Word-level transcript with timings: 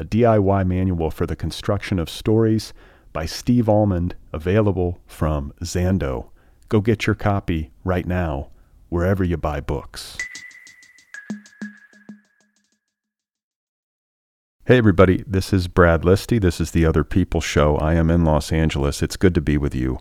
a 0.00 0.04
DIY 0.04 0.66
manual 0.66 1.10
for 1.10 1.26
the 1.26 1.36
construction 1.36 1.98
of 1.98 2.08
stories 2.08 2.72
by 3.12 3.26
Steve 3.26 3.68
Almond, 3.68 4.14
available 4.32 4.98
from 5.06 5.52
Zando. 5.62 6.30
Go 6.70 6.80
get 6.80 7.06
your 7.06 7.14
copy 7.14 7.70
right 7.84 8.06
now, 8.06 8.48
wherever 8.88 9.22
you 9.22 9.36
buy 9.36 9.60
books. 9.60 10.16
Hey, 14.64 14.78
everybody, 14.78 15.22
this 15.26 15.52
is 15.52 15.68
Brad 15.68 16.00
Listi. 16.00 16.40
This 16.40 16.62
is 16.62 16.70
the 16.70 16.86
Other 16.86 17.04
People 17.04 17.42
Show. 17.42 17.76
I 17.76 17.92
am 17.92 18.08
in 18.08 18.24
Los 18.24 18.50
Angeles. 18.52 19.02
It's 19.02 19.18
good 19.18 19.34
to 19.34 19.42
be 19.42 19.58
with 19.58 19.74
you. 19.74 19.98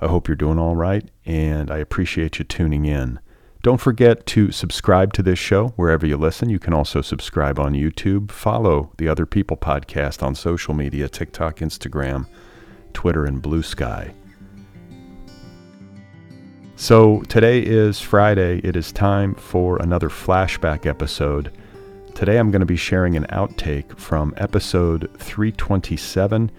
I 0.00 0.06
hope 0.06 0.28
you're 0.28 0.34
doing 0.34 0.58
all 0.58 0.76
right, 0.76 1.10
and 1.26 1.70
I 1.70 1.76
appreciate 1.76 2.38
you 2.38 2.46
tuning 2.46 2.86
in. 2.86 3.20
Don't 3.62 3.80
forget 3.80 4.26
to 4.26 4.50
subscribe 4.50 5.12
to 5.12 5.22
this 5.22 5.38
show 5.38 5.68
wherever 5.76 6.04
you 6.04 6.16
listen. 6.16 6.50
You 6.50 6.58
can 6.58 6.74
also 6.74 7.00
subscribe 7.00 7.60
on 7.60 7.74
YouTube. 7.74 8.32
Follow 8.32 8.90
the 8.98 9.06
Other 9.06 9.24
People 9.24 9.56
podcast 9.56 10.20
on 10.20 10.34
social 10.34 10.74
media 10.74 11.08
TikTok, 11.08 11.58
Instagram, 11.58 12.26
Twitter, 12.92 13.24
and 13.24 13.40
Blue 13.40 13.62
Sky. 13.62 14.14
So 16.74 17.20
today 17.28 17.60
is 17.60 18.00
Friday. 18.00 18.58
It 18.64 18.74
is 18.74 18.90
time 18.90 19.36
for 19.36 19.80
another 19.80 20.08
flashback 20.08 20.84
episode. 20.84 21.56
Today 22.16 22.38
I'm 22.38 22.50
going 22.50 22.60
to 22.60 22.66
be 22.66 22.74
sharing 22.74 23.16
an 23.16 23.26
outtake 23.26 23.96
from 23.96 24.34
episode 24.38 25.08
327, 25.18 26.50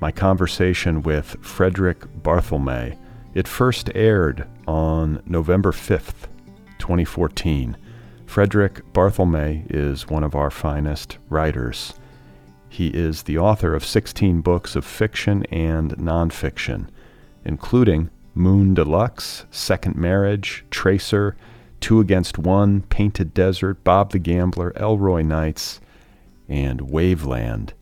my 0.00 0.10
conversation 0.10 1.02
with 1.04 1.36
Frederick 1.40 2.00
Barthelme. 2.24 2.98
It 3.34 3.46
first 3.46 3.90
aired 3.94 4.48
on 4.66 5.22
November 5.24 5.70
5th, 5.70 6.26
2014. 6.78 7.76
Frederick 8.26 8.82
Barthelme 8.92 9.66
is 9.70 10.08
one 10.08 10.22
of 10.22 10.34
our 10.34 10.50
finest 10.50 11.18
writers. 11.30 11.94
He 12.68 12.88
is 12.88 13.22
the 13.22 13.38
author 13.38 13.74
of 13.74 13.84
16 13.84 14.42
books 14.42 14.76
of 14.76 14.84
fiction 14.84 15.44
and 15.44 15.96
nonfiction, 15.96 16.88
including 17.44 18.10
Moon 18.34 18.74
Deluxe, 18.74 19.46
Second 19.50 19.96
Marriage, 19.96 20.64
Tracer, 20.70 21.36
Two 21.80 22.00
Against 22.00 22.38
One, 22.38 22.82
Painted 22.82 23.32
Desert, 23.32 23.82
Bob 23.84 24.12
the 24.12 24.18
Gambler, 24.18 24.72
Elroy 24.76 25.22
Nights, 25.22 25.80
and 26.48 26.80
Waveland. 26.82 27.72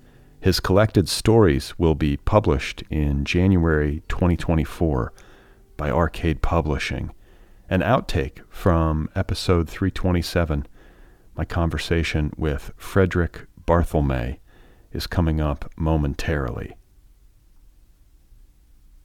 His 0.40 0.60
collected 0.60 1.08
stories 1.08 1.76
will 1.78 1.96
be 1.96 2.16
published 2.18 2.84
in 2.88 3.24
January 3.24 4.02
2024 4.08 5.12
by 5.76 5.90
Arcade 5.90 6.40
Publishing 6.40 7.10
an 7.68 7.80
outtake 7.80 8.40
from 8.48 9.08
episode 9.14 9.68
327. 9.68 10.66
My 11.36 11.44
conversation 11.44 12.32
with 12.36 12.72
Frederick 12.76 13.46
Barthelme 13.66 14.38
is 14.92 15.06
coming 15.06 15.40
up 15.40 15.70
momentarily. 15.76 16.76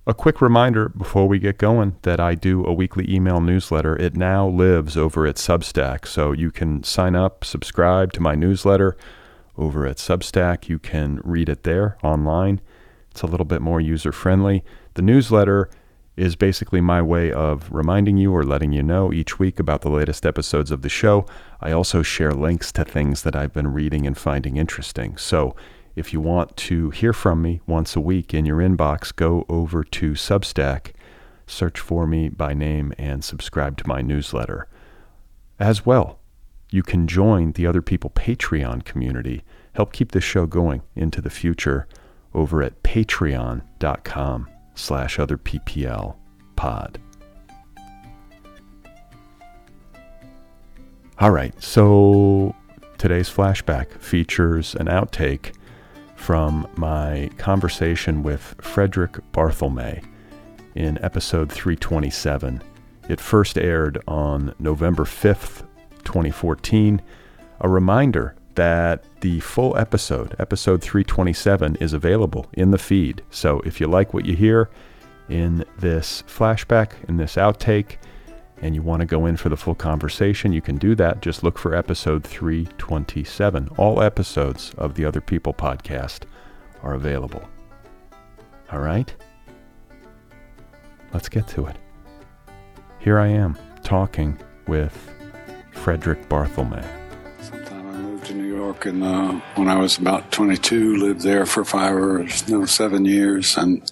A 0.07 0.13
quick 0.13 0.41
reminder 0.41 0.89
before 0.89 1.27
we 1.27 1.39
get 1.39 1.57
going 1.57 1.97
that 2.01 2.19
I 2.19 2.35
do 2.35 2.65
a 2.65 2.73
weekly 2.73 3.05
email 3.11 3.39
newsletter. 3.39 3.95
It 3.95 4.15
now 4.15 4.47
lives 4.47 4.97
over 4.97 5.27
at 5.27 5.35
Substack, 5.35 6.07
so 6.07 6.31
you 6.31 6.51
can 6.51 6.83
sign 6.83 7.15
up, 7.15 7.43
subscribe 7.43 8.11
to 8.13 8.21
my 8.21 8.35
newsletter 8.35 8.97
over 9.57 9.85
at 9.85 9.97
Substack. 9.97 10.69
You 10.69 10.79
can 10.79 11.19
read 11.23 11.49
it 11.49 11.63
there 11.63 11.97
online. 12.03 12.61
It's 13.11 13.21
a 13.21 13.27
little 13.27 13.45
bit 13.45 13.61
more 13.61 13.81
user 13.81 14.11
friendly. 14.11 14.63
The 14.95 15.01
newsletter 15.01 15.69
is 16.17 16.35
basically 16.35 16.81
my 16.81 17.01
way 17.01 17.31
of 17.31 17.71
reminding 17.71 18.17
you 18.17 18.33
or 18.35 18.43
letting 18.43 18.71
you 18.71 18.83
know 18.83 19.13
each 19.13 19.39
week 19.39 19.59
about 19.59 19.81
the 19.81 19.89
latest 19.89 20.25
episodes 20.25 20.71
of 20.71 20.81
the 20.81 20.89
show. 20.89 21.25
I 21.61 21.71
also 21.71 22.01
share 22.01 22.33
links 22.33 22.71
to 22.73 22.83
things 22.83 23.23
that 23.23 23.35
I've 23.35 23.53
been 23.53 23.73
reading 23.73 24.05
and 24.05 24.17
finding 24.17 24.57
interesting. 24.57 25.17
So 25.17 25.55
if 25.95 26.13
you 26.13 26.19
want 26.19 26.55
to 26.57 26.89
hear 26.89 27.13
from 27.13 27.41
me 27.41 27.61
once 27.65 27.95
a 27.95 28.01
week 28.01 28.33
in 28.33 28.45
your 28.45 28.57
inbox, 28.57 29.15
go 29.15 29.45
over 29.47 29.83
to 29.83 30.11
Substack, 30.11 30.91
search 31.47 31.79
for 31.79 32.05
me 32.05 32.29
by 32.29 32.53
name, 32.53 32.93
and 32.97 33.23
subscribe 33.23 33.77
to 33.77 33.87
my 33.87 34.01
newsletter. 34.01 34.67
As 35.59 35.85
well, 35.85 36.19
you 36.71 36.83
can 36.83 37.07
join 37.07 37.53
the 37.53 37.67
Other 37.67 37.81
People 37.81 38.09
Patreon 38.09 38.83
community, 38.85 39.43
help 39.73 39.93
keep 39.93 40.11
this 40.11 40.23
show 40.23 40.45
going 40.45 40.81
into 40.95 41.21
the 41.21 41.29
future 41.29 41.87
over 42.33 42.63
at 42.63 42.83
patreon.com 42.83 44.47
slash 44.81 45.19
other 45.19 45.37
PPL 45.37 46.15
pod. 46.55 46.99
All 51.19 51.31
right, 51.31 51.53
so 51.61 52.55
today's 52.97 53.29
flashback 53.29 53.91
features 54.01 54.75
an 54.75 54.87
outtake 54.87 55.53
from 56.15 56.67
my 56.75 57.29
conversation 57.37 58.23
with 58.23 58.55
Frederick 58.59 59.19
Barthelme 59.31 60.03
in 60.75 61.03
episode 61.03 61.51
327. 61.51 62.61
It 63.09 63.19
first 63.19 63.57
aired 63.57 64.01
on 64.07 64.55
November 64.59 65.03
5th, 65.03 65.65
2014. 66.03 67.01
A 67.59 67.69
reminder 67.69 68.35
that 68.55 69.03
the 69.21 69.39
full 69.39 69.77
episode, 69.77 70.35
episode 70.39 70.81
327, 70.81 71.77
is 71.77 71.93
available 71.93 72.47
in 72.53 72.71
the 72.71 72.77
feed. 72.77 73.23
So 73.29 73.61
if 73.61 73.79
you 73.79 73.87
like 73.87 74.13
what 74.13 74.25
you 74.25 74.35
hear 74.35 74.69
in 75.29 75.63
this 75.77 76.23
flashback, 76.23 76.91
in 77.07 77.17
this 77.17 77.35
outtake, 77.35 77.97
and 78.61 78.75
you 78.75 78.81
want 78.81 78.99
to 78.99 79.05
go 79.05 79.25
in 79.25 79.37
for 79.37 79.49
the 79.49 79.57
full 79.57 79.75
conversation, 79.75 80.53
you 80.53 80.61
can 80.61 80.77
do 80.77 80.93
that. 80.95 81.21
Just 81.21 81.43
look 81.43 81.57
for 81.57 81.73
episode 81.73 82.23
327. 82.23 83.69
All 83.77 84.01
episodes 84.01 84.73
of 84.77 84.93
the 84.93 85.05
Other 85.05 85.21
People 85.21 85.53
podcast 85.53 86.23
are 86.83 86.93
available. 86.93 87.43
All 88.71 88.79
right? 88.79 89.13
Let's 91.13 91.27
get 91.27 91.47
to 91.49 91.65
it. 91.65 91.75
Here 92.99 93.17
I 93.17 93.27
am 93.27 93.57
talking 93.83 94.39
with 94.67 94.95
Frederick 95.71 96.29
Barthelme 96.29 97.00
York, 98.71 98.85
and 98.85 99.03
uh, 99.03 99.33
when 99.55 99.67
I 99.67 99.77
was 99.77 99.97
about 99.97 100.31
22, 100.31 100.95
lived 100.95 101.21
there 101.21 101.45
for 101.45 101.65
five 101.65 101.93
or 101.93 102.25
no 102.47 102.65
seven 102.65 103.03
years, 103.03 103.57
and 103.57 103.91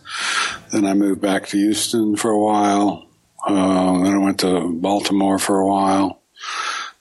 then 0.71 0.85
I 0.85 0.93
moved 0.93 1.19
back 1.19 1.47
to 1.47 1.57
Houston 1.57 2.15
for 2.15 2.31
a 2.31 2.39
while. 2.39 3.05
Uh, 3.45 4.03
then 4.03 4.13
I 4.13 4.17
went 4.17 4.39
to 4.39 4.71
Baltimore 4.73 5.37
for 5.37 5.59
a 5.59 5.67
while, 5.67 6.21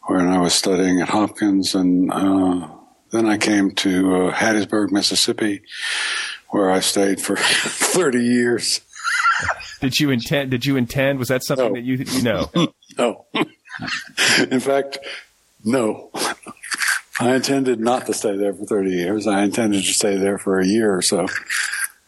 where 0.02 0.19
I 0.19 0.38
was 0.38 0.55
studying 0.55 1.00
at 1.00 1.08
Hopkins, 1.08 1.76
and 1.76 2.11
uh, 2.12 2.69
then 3.12 3.26
I 3.26 3.38
came 3.38 3.70
to 3.76 4.17
uh, 4.17 4.32
Hattiesburg, 4.32 4.91
Mississippi, 4.91 5.62
where 6.49 6.70
I 6.70 6.81
stayed 6.81 7.20
for 7.20 7.37
30 7.38 8.25
years. 8.25 8.81
did 9.81 10.00
you 10.00 10.11
intend? 10.11 10.50
Did 10.50 10.67
you 10.67 10.76
intend? 10.76 11.20
Was 11.20 11.29
that 11.29 11.44
something 11.44 11.75
no. 11.75 11.75
that 11.75 11.85
you 11.85 11.97
you 11.97 12.23
know? 12.23 12.50
no. 12.99 13.26
In 14.50 14.58
fact, 14.58 14.99
no. 15.64 16.11
I 17.20 17.35
intended 17.35 17.81
not 17.81 18.06
to 18.06 18.15
stay 18.15 18.37
there 18.37 18.55
for 18.55 18.65
30 18.65 18.91
years. 18.91 19.26
I 19.26 19.43
intended 19.43 19.85
to 19.85 19.93
stay 19.93 20.17
there 20.17 20.38
for 20.38 20.61
a 20.61 20.67
year 20.67 20.94
or 20.94 21.03
so. 21.03 21.26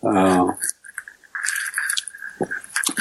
Uh, 0.02 0.52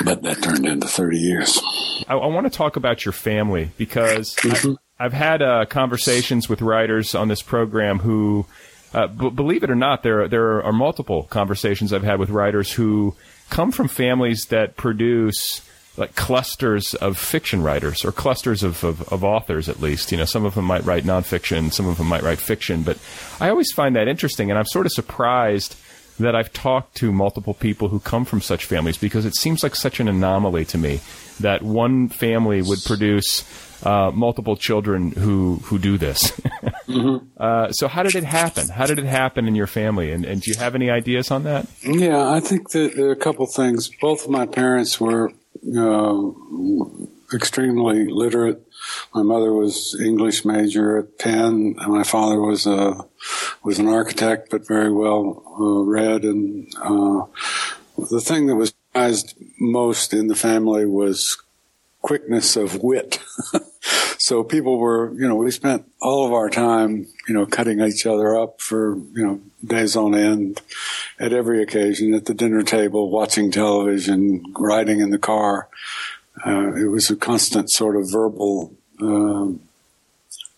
but 0.03 0.23
that 0.23 0.41
turned 0.41 0.65
into 0.65 0.87
30 0.87 1.17
years. 1.17 1.59
I, 2.07 2.15
I 2.15 2.27
want 2.27 2.51
to 2.51 2.55
talk 2.55 2.75
about 2.75 3.05
your 3.05 3.11
family 3.11 3.71
because 3.77 4.35
mm-hmm. 4.35 4.73
I, 4.99 5.03
have 5.03 5.13
had 5.13 5.41
uh, 5.41 5.65
conversations 5.65 6.49
with 6.49 6.61
writers 6.61 7.13
on 7.13 7.27
this 7.27 7.41
program 7.41 7.99
who 7.99 8.45
uh, 8.93 9.07
b- 9.07 9.29
believe 9.29 9.63
it 9.63 9.69
or 9.69 9.75
not, 9.75 10.03
there 10.03 10.27
there 10.27 10.63
are 10.63 10.73
multiple 10.73 11.23
conversations 11.23 11.93
I've 11.93 12.03
had 12.03 12.19
with 12.19 12.29
writers 12.29 12.71
who 12.71 13.15
come 13.49 13.71
from 13.71 13.87
families 13.87 14.45
that 14.45 14.77
produce 14.77 15.61
like 15.99 16.15
clusters 16.15 16.95
of 16.95 17.17
fiction 17.17 17.61
writers 17.61 18.05
or 18.05 18.11
clusters 18.11 18.63
of, 18.63 18.83
of, 18.83 19.01
of, 19.11 19.23
authors 19.23 19.67
at 19.67 19.81
least. 19.81 20.11
You 20.11 20.17
know, 20.17 20.25
some 20.25 20.45
of 20.45 20.55
them 20.55 20.65
might 20.65 20.85
write 20.85 21.03
nonfiction, 21.03 21.73
some 21.73 21.87
of 21.87 21.97
them 21.97 22.07
might 22.07 22.23
write 22.23 22.39
fiction, 22.39 22.83
but 22.83 22.97
I 23.39 23.49
always 23.49 23.71
find 23.71 23.95
that 23.95 24.07
interesting 24.07 24.49
and 24.49 24.57
I'm 24.57 24.65
sort 24.65 24.85
of 24.85 24.93
surprised 24.93 25.75
that 26.19 26.35
I've 26.35 26.51
talked 26.51 26.95
to 26.97 27.11
multiple 27.11 27.53
people 27.53 27.89
who 27.89 27.99
come 27.99 28.25
from 28.25 28.41
such 28.41 28.65
families 28.65 28.97
because 28.97 29.25
it 29.25 29.35
seems 29.35 29.63
like 29.63 29.75
such 29.75 29.99
an 29.99 30.07
anomaly 30.07 30.65
to 30.65 30.77
me 30.77 30.99
that 31.39 31.61
one 31.61 32.09
family 32.09 32.61
would 32.61 32.83
produce 32.83 33.45
uh, 33.83 34.11
multiple 34.13 34.57
children 34.57 35.11
who 35.11 35.55
who 35.63 35.79
do 35.79 35.97
this. 35.97 36.31
mm-hmm. 36.87 37.25
uh, 37.37 37.71
so 37.71 37.87
how 37.87 38.03
did 38.03 38.15
it 38.15 38.25
happen? 38.25 38.67
How 38.67 38.85
did 38.85 38.99
it 38.99 39.05
happen 39.05 39.47
in 39.47 39.55
your 39.55 39.67
family? 39.67 40.11
And, 40.11 40.25
and 40.25 40.41
do 40.41 40.51
you 40.51 40.57
have 40.57 40.75
any 40.75 40.89
ideas 40.89 41.31
on 41.31 41.43
that? 41.43 41.67
Yeah, 41.83 42.29
I 42.29 42.41
think 42.41 42.71
that 42.71 42.95
there 42.95 43.07
are 43.07 43.11
a 43.13 43.15
couple 43.15 43.45
things. 43.47 43.89
Both 44.01 44.25
of 44.25 44.31
my 44.31 44.45
parents 44.45 44.99
were 44.99 45.31
uh, 45.77 47.35
extremely 47.35 48.07
literate. 48.07 48.65
My 49.13 49.23
mother 49.23 49.53
was 49.53 49.99
English 49.99 50.45
major 50.45 50.97
at 50.97 51.19
Penn, 51.19 51.75
and 51.79 51.93
my 51.93 52.03
father 52.03 52.39
was 52.39 52.65
a 52.65 53.05
was 53.63 53.79
an 53.79 53.87
architect, 53.87 54.49
but 54.49 54.67
very 54.67 54.91
well 54.91 55.43
uh, 55.59 55.83
read. 55.83 56.23
And 56.23 56.71
uh, 56.81 57.25
the 58.09 58.21
thing 58.21 58.47
that 58.47 58.55
was 58.55 58.73
prized 58.93 59.35
most 59.59 60.13
in 60.13 60.27
the 60.27 60.35
family 60.35 60.85
was 60.85 61.37
quickness 62.01 62.55
of 62.55 62.81
wit. 62.81 63.19
so 64.17 64.43
people 64.43 64.77
were, 64.77 65.13
you 65.13 65.27
know, 65.27 65.35
we 65.35 65.51
spent 65.51 65.89
all 66.01 66.25
of 66.25 66.33
our 66.33 66.49
time, 66.49 67.07
you 67.27 67.33
know, 67.33 67.45
cutting 67.45 67.81
each 67.81 68.05
other 68.05 68.37
up 68.37 68.61
for, 68.61 68.95
you 69.13 69.25
know, 69.25 69.41
days 69.63 69.95
on 69.95 70.15
end 70.15 70.61
at 71.19 71.33
every 71.33 71.61
occasion, 71.61 72.13
at 72.13 72.25
the 72.25 72.33
dinner 72.33 72.63
table, 72.63 73.09
watching 73.09 73.51
television, 73.51 74.43
riding 74.57 74.99
in 74.99 75.09
the 75.09 75.19
car. 75.19 75.67
Uh, 76.45 76.73
it 76.73 76.87
was 76.87 77.09
a 77.09 77.15
constant 77.15 77.69
sort 77.69 77.95
of 77.97 78.09
verbal 78.09 78.73
uh, 79.01 79.47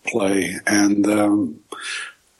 play, 0.06 0.56
and 0.66 1.06
um, 1.08 1.60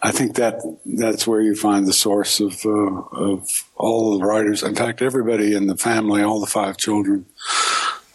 I 0.00 0.12
think 0.12 0.36
that 0.36 0.60
that's 0.84 1.26
where 1.26 1.40
you 1.40 1.56
find 1.56 1.86
the 1.86 1.92
source 1.92 2.38
of 2.38 2.64
uh, 2.64 2.68
of 2.68 3.48
all 3.76 4.16
the 4.16 4.24
writers. 4.24 4.62
In 4.62 4.76
fact, 4.76 5.02
everybody 5.02 5.54
in 5.54 5.66
the 5.66 5.76
family, 5.76 6.22
all 6.22 6.40
the 6.40 6.46
five 6.46 6.76
children, 6.76 7.26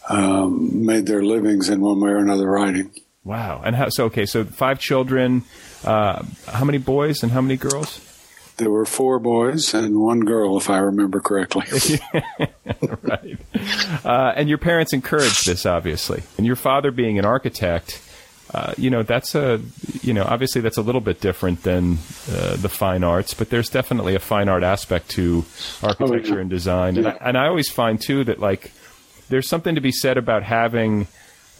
um, 0.08 0.84
made 0.84 1.06
their 1.06 1.22
livings 1.22 1.68
in 1.68 1.80
one 1.80 2.00
way 2.00 2.10
or 2.10 2.18
another 2.18 2.50
writing. 2.50 2.90
Wow! 3.24 3.62
And 3.64 3.76
how? 3.76 3.88
So 3.90 4.06
okay, 4.06 4.26
so 4.26 4.44
five 4.44 4.78
children. 4.78 5.44
Uh, 5.84 6.24
how 6.46 6.64
many 6.64 6.78
boys 6.78 7.22
and 7.22 7.30
how 7.30 7.40
many 7.40 7.56
girls? 7.56 8.00
There 8.56 8.70
were 8.70 8.86
four 8.86 9.20
boys 9.20 9.72
and 9.72 10.00
one 10.00 10.20
girl, 10.20 10.56
if 10.56 10.68
I 10.68 10.78
remember 10.78 11.20
correctly. 11.20 12.00
right. 13.02 13.38
Uh, 14.04 14.32
and 14.34 14.48
your 14.48 14.58
parents 14.58 14.92
encouraged 14.92 15.46
this, 15.46 15.64
obviously. 15.64 16.24
And 16.36 16.44
your 16.44 16.56
father 16.56 16.90
being 16.90 17.20
an 17.20 17.24
architect, 17.24 18.02
uh, 18.52 18.74
you 18.76 18.90
know, 18.90 19.04
that's 19.04 19.36
a, 19.36 19.60
you 20.02 20.12
know, 20.12 20.24
obviously 20.24 20.60
that's 20.60 20.76
a 20.76 20.82
little 20.82 21.00
bit 21.00 21.20
different 21.20 21.62
than 21.62 21.98
uh, 22.32 22.56
the 22.56 22.68
fine 22.68 23.04
arts, 23.04 23.32
but 23.32 23.50
there's 23.50 23.68
definitely 23.68 24.16
a 24.16 24.18
fine 24.18 24.48
art 24.48 24.64
aspect 24.64 25.10
to 25.10 25.44
architecture 25.80 26.32
oh, 26.32 26.34
yeah. 26.34 26.40
and 26.40 26.50
design. 26.50 26.94
Yeah. 26.96 26.98
And, 26.98 27.08
I, 27.08 27.28
and 27.28 27.38
I 27.38 27.46
always 27.46 27.70
find, 27.70 28.00
too, 28.00 28.24
that 28.24 28.40
like 28.40 28.72
there's 29.28 29.48
something 29.48 29.74
to 29.74 29.80
be 29.80 29.92
said 29.92 30.16
about 30.16 30.42
having 30.42 31.06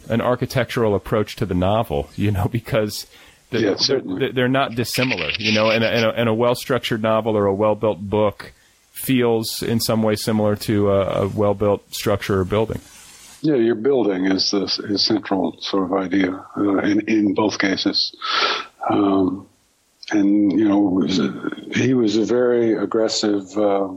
an 0.07 0.21
architectural 0.21 0.95
approach 0.95 1.35
to 1.37 1.45
the 1.45 1.53
novel, 1.53 2.09
you 2.15 2.31
know, 2.31 2.47
because 2.47 3.07
they're, 3.49 3.61
yeah. 3.61 3.75
They're, 3.87 4.31
they're, 4.31 4.47
not 4.47 4.75
dissimilar, 4.75 5.31
you 5.39 5.51
know, 5.51 5.69
and 5.69 5.83
a, 5.83 5.89
and 5.89 6.29
a, 6.29 6.31
a 6.31 6.33
well 6.33 6.55
structured 6.55 7.01
novel 7.01 7.35
or 7.35 7.45
a 7.45 7.53
well 7.53 7.75
built 7.75 7.99
book 7.99 8.53
feels 8.91 9.63
in 9.63 9.79
some 9.79 10.03
way 10.03 10.15
similar 10.15 10.55
to 10.55 10.91
a, 10.91 11.23
a 11.23 11.27
well 11.27 11.53
built 11.53 11.93
structure 11.93 12.39
or 12.39 12.45
building. 12.45 12.81
Yeah, 13.41 13.55
your 13.55 13.75
building 13.75 14.25
is 14.25 14.51
the 14.51 14.63
is 14.89 15.05
central 15.05 15.55
sort 15.61 15.85
of 15.85 15.93
idea 15.93 16.45
uh, 16.57 16.79
in 16.79 17.01
in 17.07 17.33
both 17.33 17.57
cases, 17.57 18.13
um, 18.89 19.47
and 20.11 20.51
you 20.51 20.67
know 20.67 21.01
he 21.73 21.93
was 21.93 22.17
a 22.17 22.25
very 22.25 22.73
aggressive 22.73 23.57
uh, 23.57 23.87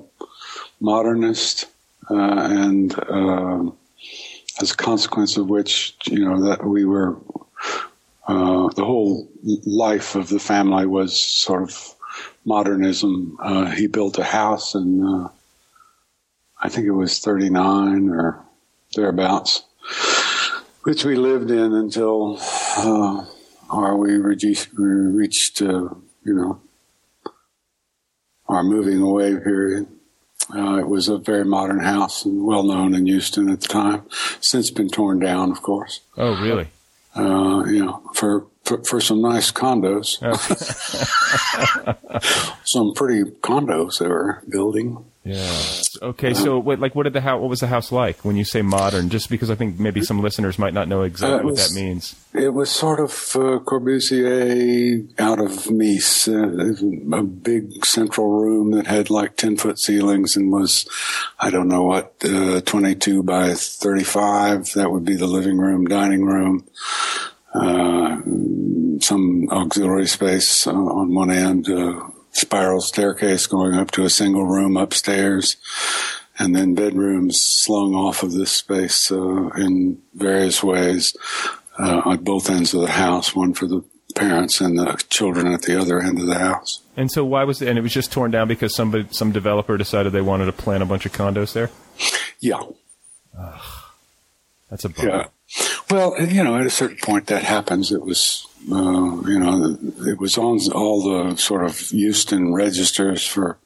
modernist 0.80 1.66
and 2.14 2.98
uh, 2.98 3.70
as 4.60 4.70
a 4.70 4.76
consequence 4.76 5.36
of 5.36 5.48
which, 5.48 5.96
you 6.04 6.24
know, 6.24 6.48
that 6.48 6.64
we 6.64 6.84
were, 6.84 7.16
uh, 8.28 8.68
the 8.68 8.84
whole 8.84 9.28
life 9.64 10.14
of 10.14 10.28
the 10.28 10.38
family 10.38 10.86
was 10.86 11.18
sort 11.20 11.62
of 11.62 11.94
modernism. 12.44 13.36
Uh, 13.40 13.66
he 13.66 13.86
built 13.86 14.18
a 14.18 14.24
house 14.24 14.74
and 14.74 15.04
uh, 15.04 15.28
I 16.60 16.68
think 16.68 16.86
it 16.86 16.92
was 16.92 17.18
39 17.18 18.08
or 18.10 18.44
thereabouts, 18.94 19.64
which 20.84 21.04
we 21.04 21.16
lived 21.16 21.50
in 21.50 21.74
until 21.74 22.38
uh, 22.76 23.24
our, 23.70 23.96
we 23.96 24.16
reached, 24.16 24.68
reached 24.74 25.60
you 25.60 26.02
know, 26.24 26.60
our 28.48 28.62
moving 28.62 29.00
away 29.00 29.36
period. 29.38 29.88
Uh, 30.54 30.78
it 30.78 30.88
was 30.88 31.08
a 31.08 31.18
very 31.18 31.44
modern 31.44 31.80
house 31.80 32.24
and 32.24 32.44
well 32.44 32.62
known 32.62 32.94
in 32.94 33.06
Houston 33.06 33.48
at 33.48 33.60
the 33.60 33.68
time. 33.68 34.02
Since 34.40 34.70
been 34.70 34.88
torn 34.88 35.18
down, 35.18 35.50
of 35.50 35.62
course. 35.62 36.00
Oh, 36.16 36.40
really? 36.42 36.68
Uh, 37.14 37.64
you 37.66 37.84
know, 37.84 38.02
for, 38.14 38.46
for, 38.64 38.82
for 38.84 39.00
some 39.00 39.20
nice 39.20 39.52
condos, 39.52 40.18
some 42.64 42.94
pretty 42.94 43.30
condos 43.40 43.98
they 43.98 44.08
were 44.08 44.42
building. 44.48 45.04
Yeah. 45.24 45.62
Okay. 46.02 46.34
So, 46.34 46.58
what, 46.58 46.80
like, 46.80 46.96
what 46.96 47.04
did 47.04 47.12
the 47.12 47.20
house? 47.20 47.40
What 47.40 47.48
was 47.48 47.60
the 47.60 47.68
house 47.68 47.92
like 47.92 48.24
when 48.24 48.34
you 48.34 48.44
say 48.44 48.60
modern? 48.60 49.08
Just 49.08 49.30
because 49.30 49.50
I 49.50 49.54
think 49.54 49.78
maybe 49.78 50.02
some 50.02 50.20
listeners 50.20 50.58
might 50.58 50.74
not 50.74 50.88
know 50.88 51.02
exactly 51.02 51.38
uh, 51.38 51.42
was, 51.44 51.60
what 51.60 51.68
that 51.68 51.80
means. 51.80 52.16
It 52.34 52.52
was 52.52 52.70
sort 52.70 52.98
of 52.98 53.10
uh, 53.10 53.60
Corbusier 53.60 55.08
out 55.20 55.38
of 55.38 55.50
Mies, 55.66 56.26
uh, 56.26 57.16
a 57.16 57.22
big 57.22 57.86
central 57.86 58.30
room 58.30 58.72
that 58.72 58.88
had 58.88 59.10
like 59.10 59.36
ten 59.36 59.56
foot 59.56 59.78
ceilings 59.78 60.34
and 60.36 60.50
was, 60.50 60.88
I 61.38 61.50
don't 61.50 61.68
know 61.68 61.84
what, 61.84 62.14
uh, 62.24 62.60
twenty 62.62 62.96
two 62.96 63.22
by 63.22 63.54
thirty 63.54 64.04
five. 64.04 64.72
That 64.72 64.90
would 64.90 65.04
be 65.04 65.14
the 65.14 65.28
living 65.28 65.58
room, 65.58 65.86
dining 65.86 66.24
room. 66.24 66.66
Uh, 67.54 68.16
some 69.00 69.46
auxiliary 69.50 70.06
space 70.06 70.66
on 70.66 71.14
one 71.14 71.30
end, 71.30 71.68
uh, 71.68 72.00
spiral 72.32 72.80
staircase 72.80 73.46
going 73.46 73.74
up 73.74 73.90
to 73.92 74.04
a 74.04 74.10
single 74.10 74.46
room 74.46 74.76
upstairs, 74.76 75.56
and 76.38 76.56
then 76.56 76.74
bedrooms 76.74 77.40
slung 77.40 77.94
off 77.94 78.22
of 78.22 78.32
this 78.32 78.50
space 78.50 79.12
uh, 79.12 79.48
in 79.50 80.02
various 80.14 80.62
ways 80.62 81.16
uh, 81.78 82.02
at 82.10 82.24
both 82.24 82.50
ends 82.50 82.74
of 82.74 82.80
the 82.80 82.90
house, 82.90 83.34
one 83.34 83.54
for 83.54 83.66
the 83.66 83.84
parents 84.14 84.60
and 84.60 84.78
the 84.78 85.02
children 85.08 85.46
at 85.52 85.62
the 85.62 85.80
other 85.80 86.00
end 86.00 86.20
of 86.20 86.26
the 86.26 86.38
house. 86.38 86.80
And 86.96 87.10
so, 87.10 87.24
why 87.24 87.44
was 87.44 87.62
it? 87.62 87.68
And 87.68 87.78
it 87.78 87.82
was 87.82 87.92
just 87.92 88.12
torn 88.12 88.30
down 88.30 88.48
because 88.48 88.74
somebody, 88.74 89.06
some 89.10 89.32
developer 89.32 89.76
decided 89.76 90.12
they 90.12 90.20
wanted 90.20 90.46
to 90.46 90.52
plant 90.52 90.82
a 90.82 90.86
bunch 90.86 91.06
of 91.06 91.12
condos 91.12 91.52
there. 91.52 91.70
Yeah, 92.40 92.60
Ugh, 93.38 93.60
that's 94.70 94.84
a 94.84 94.88
bummer. 94.88 95.08
Yeah. 95.08 95.26
Well, 95.90 96.20
you 96.20 96.42
know, 96.42 96.56
at 96.56 96.66
a 96.66 96.70
certain 96.70 96.98
point 97.02 97.26
that 97.26 97.42
happens. 97.42 97.92
It 97.92 98.02
was 98.02 98.46
uh, 98.70 99.22
you 99.26 99.38
know, 99.38 99.76
it 100.06 100.18
was 100.18 100.38
on 100.38 100.58
all 100.72 101.02
the 101.02 101.36
sort 101.36 101.64
of 101.64 101.78
Houston 101.78 102.52
registers 102.54 103.26
for 103.26 103.58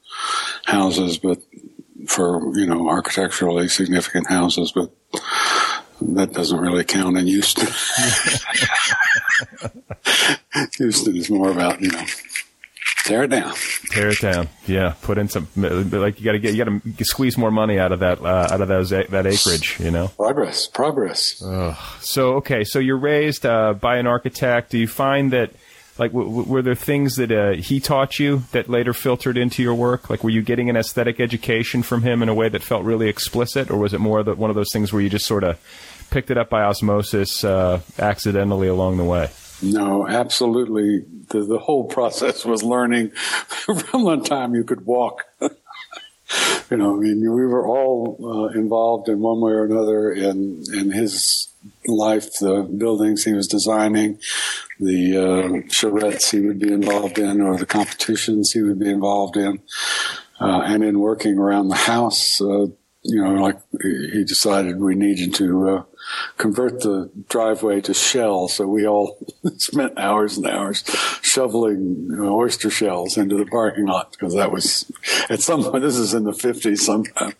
houses, 0.65 1.17
but 1.17 1.39
for, 2.07 2.57
you 2.57 2.65
know, 2.65 2.87
architecturally 2.89 3.67
significant 3.67 4.27
houses, 4.27 4.71
but 4.71 4.91
that 6.01 6.33
doesn't 6.33 6.59
really 6.59 6.83
count 6.83 7.17
in 7.17 7.27
Houston. 7.27 7.67
Houston 10.77 11.15
is 11.15 11.29
more 11.29 11.51
about, 11.51 11.81
you 11.81 11.91
know, 11.91 12.05
tear 13.07 13.23
it 13.23 13.29
down. 13.29 13.53
Tear 13.89 14.09
it 14.09 14.19
down. 14.19 14.49
Yeah, 14.67 14.93
put 15.01 15.17
in 15.17 15.29
some 15.29 15.47
like 15.55 16.19
you 16.19 16.25
got 16.25 16.33
to 16.33 16.39
get 16.39 16.53
you 16.53 16.63
got 16.63 16.97
to 16.97 17.05
squeeze 17.05 17.37
more 17.37 17.51
money 17.51 17.79
out 17.79 17.91
of 17.91 17.99
that 18.01 18.21
uh, 18.21 18.49
out 18.51 18.61
of 18.61 18.67
those 18.67 18.89
that 18.91 19.25
acreage. 19.25 19.79
You 19.79 19.91
know, 19.91 20.09
progress, 20.09 20.67
progress. 20.67 21.41
Ugh. 21.43 21.75
So 22.01 22.35
okay, 22.35 22.63
so 22.63 22.79
you're 22.79 22.97
raised 22.99 23.45
uh, 23.45 23.73
by 23.73 23.97
an 23.97 24.07
architect. 24.07 24.71
Do 24.71 24.77
you 24.77 24.87
find 24.87 25.31
that? 25.33 25.51
Like, 25.99 26.11
w- 26.11 26.29
w- 26.29 26.47
were 26.47 26.61
there 26.61 26.75
things 26.75 27.15
that 27.15 27.31
uh, 27.31 27.53
he 27.59 27.79
taught 27.79 28.19
you 28.19 28.43
that 28.51 28.69
later 28.69 28.93
filtered 28.93 29.35
into 29.35 29.63
your 29.63 29.73
work? 29.73 30.11
Like, 30.11 30.23
were 30.23 30.29
you 30.29 30.43
getting 30.43 30.69
an 30.69 30.77
aesthetic 30.77 31.19
education 31.19 31.81
from 31.81 32.03
him 32.03 32.21
in 32.21 32.29
a 32.29 32.35
way 32.35 32.49
that 32.49 32.61
felt 32.61 32.83
really 32.85 33.09
explicit, 33.09 33.71
or 33.71 33.77
was 33.79 33.95
it 33.95 33.99
more 33.99 34.21
that 34.21 34.37
one 34.37 34.51
of 34.51 34.55
those 34.55 34.71
things 34.71 34.93
where 34.93 35.01
you 35.01 35.09
just 35.09 35.25
sort 35.25 35.43
of 35.43 35.57
picked 36.11 36.29
it 36.29 36.37
up 36.37 36.51
by 36.51 36.61
osmosis, 36.61 37.43
uh, 37.43 37.81
accidentally 37.97 38.67
along 38.67 38.97
the 38.97 39.03
way? 39.03 39.31
No, 39.61 40.07
absolutely. 40.07 41.05
The, 41.29 41.43
the 41.43 41.59
whole 41.59 41.85
process 41.85 42.45
was 42.45 42.63
learning 42.63 43.09
from 43.15 44.03
the 44.05 44.21
time 44.23 44.55
you 44.55 44.63
could 44.63 44.85
walk. 44.85 45.25
you 45.41 46.77
know, 46.77 46.95
I 46.95 46.99
mean, 46.99 47.21
we 47.21 47.45
were 47.45 47.67
all 47.67 48.17
uh, 48.21 48.57
involved 48.57 49.09
in 49.09 49.19
one 49.19 49.41
way 49.41 49.51
or 49.51 49.65
another 49.65 50.11
in 50.11 50.63
in 50.73 50.91
his 50.91 51.47
life, 51.85 52.33
the 52.39 52.63
buildings 52.63 53.23
he 53.23 53.33
was 53.33 53.47
designing, 53.47 54.19
the 54.79 55.17
uh, 55.17 55.47
charrettes 55.69 56.31
he 56.31 56.39
would 56.39 56.59
be 56.59 56.71
involved 56.71 57.17
in 57.17 57.41
or 57.41 57.57
the 57.57 57.65
competitions 57.65 58.51
he 58.51 58.61
would 58.61 58.79
be 58.79 58.89
involved 58.89 59.37
in. 59.37 59.59
Uh, 60.39 60.61
and 60.65 60.83
in 60.83 60.99
working 60.99 61.37
around 61.37 61.69
the 61.69 61.75
house, 61.75 62.39
uh, 62.41 62.67
you 63.07 63.23
know, 63.23 63.41
like 63.41 63.59
he 63.81 64.23
decided 64.25 64.79
we 64.79 64.93
needed 64.93 65.33
to 65.35 65.69
uh, 65.69 65.83
convert 66.37 66.81
the 66.81 67.09
driveway 67.29 67.79
to 67.81 67.93
shell. 67.93 68.49
So 68.49 68.67
we 68.67 68.85
all 68.85 69.17
spent 69.57 69.97
hours 69.97 70.37
and 70.37 70.45
hours 70.45 70.83
shoveling 71.21 72.07
you 72.09 72.17
know, 72.17 72.37
oyster 72.37 72.69
shells 72.69 73.17
into 73.17 73.37
the 73.37 73.45
parking 73.45 73.85
lot 73.85 74.11
because 74.11 74.35
that 74.35 74.51
was 74.51 74.91
at 75.29 75.41
some 75.41 75.63
point. 75.63 75.83
This 75.83 75.95
is 75.95 76.13
in 76.13 76.25
the 76.25 76.33
fifties. 76.33 76.85
Sometime 76.85 77.33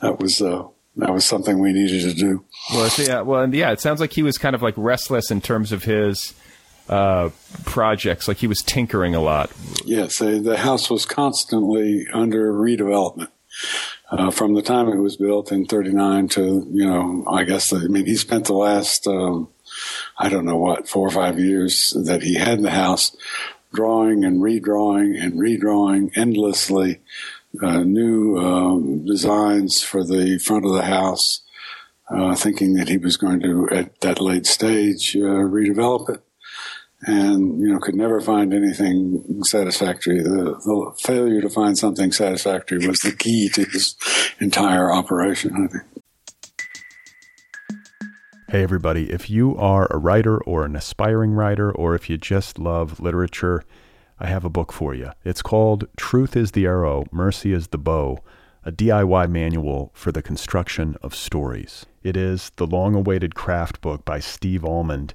that 0.00 0.18
was 0.18 0.42
uh, 0.42 0.64
that 0.96 1.12
was 1.12 1.24
something 1.24 1.60
we 1.60 1.72
needed 1.72 2.02
to 2.02 2.14
do. 2.14 2.44
Well, 2.72 2.90
yeah, 2.98 3.20
well, 3.20 3.42
and 3.42 3.54
yeah, 3.54 3.70
it 3.70 3.80
sounds 3.80 4.00
like 4.00 4.12
he 4.12 4.24
was 4.24 4.38
kind 4.38 4.56
of 4.56 4.62
like 4.62 4.74
restless 4.76 5.30
in 5.30 5.40
terms 5.40 5.70
of 5.70 5.84
his 5.84 6.34
uh, 6.88 7.30
projects. 7.64 8.26
Like 8.26 8.38
he 8.38 8.48
was 8.48 8.60
tinkering 8.60 9.14
a 9.14 9.20
lot. 9.20 9.52
Yes, 9.84 10.18
the 10.18 10.56
house 10.58 10.90
was 10.90 11.06
constantly 11.06 12.06
under 12.12 12.52
redevelopment 12.52 13.28
uh, 14.10 14.30
from 14.30 14.54
the 14.54 14.62
time 14.62 14.88
it 14.88 14.98
was 14.98 15.16
built 15.16 15.52
in 15.52 15.64
39 15.64 16.28
to, 16.28 16.66
you 16.70 16.86
know, 16.86 17.24
I 17.26 17.44
guess, 17.44 17.72
I 17.72 17.86
mean, 17.86 18.06
he 18.06 18.16
spent 18.16 18.46
the 18.46 18.52
last, 18.52 19.06
um, 19.06 19.48
I 20.18 20.28
don't 20.28 20.44
know 20.44 20.58
what, 20.58 20.88
four 20.88 21.06
or 21.06 21.10
five 21.10 21.38
years 21.38 21.96
that 22.04 22.22
he 22.22 22.34
had 22.34 22.62
the 22.62 22.70
house 22.70 23.16
drawing 23.72 24.24
and 24.24 24.40
redrawing 24.40 25.18
and 25.22 25.34
redrawing 25.34 26.16
endlessly 26.16 27.00
uh, 27.62 27.80
new 27.80 28.38
um, 28.38 29.04
designs 29.06 29.82
for 29.82 30.04
the 30.04 30.38
front 30.38 30.66
of 30.66 30.72
the 30.72 30.82
house, 30.82 31.42
uh, 32.10 32.34
thinking 32.34 32.74
that 32.74 32.88
he 32.88 32.98
was 32.98 33.16
going 33.16 33.40
to, 33.40 33.68
at 33.70 34.00
that 34.00 34.20
late 34.20 34.46
stage, 34.46 35.16
uh, 35.16 35.20
redevelop 35.20 36.10
it 36.10 36.22
and 37.04 37.60
you 37.60 37.72
know 37.72 37.78
could 37.78 37.94
never 37.94 38.20
find 38.20 38.54
anything 38.54 39.42
satisfactory. 39.42 40.22
The, 40.22 40.54
the, 40.64 40.92
failure 41.02 41.40
to 41.40 41.50
find 41.50 41.76
something 41.76 42.12
satisfactory 42.12 42.86
was 42.86 43.00
the 43.00 43.12
key 43.12 43.48
to 43.54 43.64
his 43.64 43.96
entire 44.40 44.92
operation. 44.92 45.52
I 45.54 45.66
think. 45.66 45.84
Hey 48.48 48.62
everybody! 48.62 49.10
If 49.10 49.30
you 49.30 49.56
are 49.56 49.88
a 49.90 49.98
writer 49.98 50.38
or 50.44 50.64
an 50.64 50.76
aspiring 50.76 51.32
writer, 51.32 51.72
or 51.72 51.94
if 51.94 52.08
you 52.08 52.18
just 52.18 52.58
love 52.58 53.00
literature, 53.00 53.64
I 54.20 54.28
have 54.28 54.44
a 54.44 54.50
book 54.50 54.72
for 54.72 54.94
you. 54.94 55.10
It's 55.24 55.42
called 55.42 55.88
"Truth 55.96 56.36
Is 56.36 56.52
the 56.52 56.66
Arrow, 56.66 57.04
Mercy 57.10 57.52
Is 57.52 57.68
the 57.68 57.78
Bow." 57.78 58.18
A 58.64 58.70
DIY 58.70 59.28
manual 59.28 59.90
for 59.92 60.12
the 60.12 60.22
construction 60.22 60.96
of 61.02 61.16
stories. 61.16 61.84
It 62.04 62.16
is 62.16 62.52
the 62.54 62.66
long 62.66 62.94
awaited 62.94 63.34
craft 63.34 63.80
book 63.80 64.04
by 64.04 64.20
Steve 64.20 64.64
Almond 64.64 65.14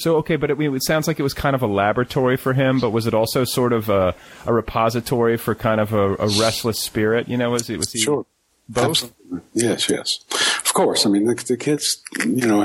So 0.00 0.16
okay, 0.16 0.36
but 0.36 0.50
it, 0.50 0.58
it, 0.58 0.82
sounds 0.82 1.06
like 1.06 1.20
it 1.20 1.22
was 1.22 1.34
kind 1.34 1.54
of 1.54 1.62
a 1.62 1.66
laboratory 1.66 2.38
for 2.38 2.54
him. 2.54 2.80
But 2.80 2.88
was 2.88 3.06
it 3.06 3.12
also 3.12 3.44
sort 3.44 3.74
of 3.74 3.90
a, 3.90 4.14
a 4.46 4.52
repository 4.52 5.36
for 5.36 5.54
kind 5.54 5.78
of 5.78 5.92
a, 5.92 6.14
a, 6.14 6.26
restless 6.40 6.80
spirit? 6.80 7.28
You 7.28 7.36
know, 7.36 7.50
was 7.50 7.68
it 7.68 7.76
was 7.76 7.92
he 7.92 7.98
sure 7.98 8.24
both? 8.66 8.88
Absolutely. 8.88 9.40
Yes, 9.52 9.90
yes, 9.90 10.20
of 10.64 10.72
course. 10.72 11.04
I 11.04 11.10
mean, 11.10 11.26
the, 11.26 11.34
the 11.34 11.58
kids, 11.58 12.02
you 12.18 12.46
know, 12.46 12.62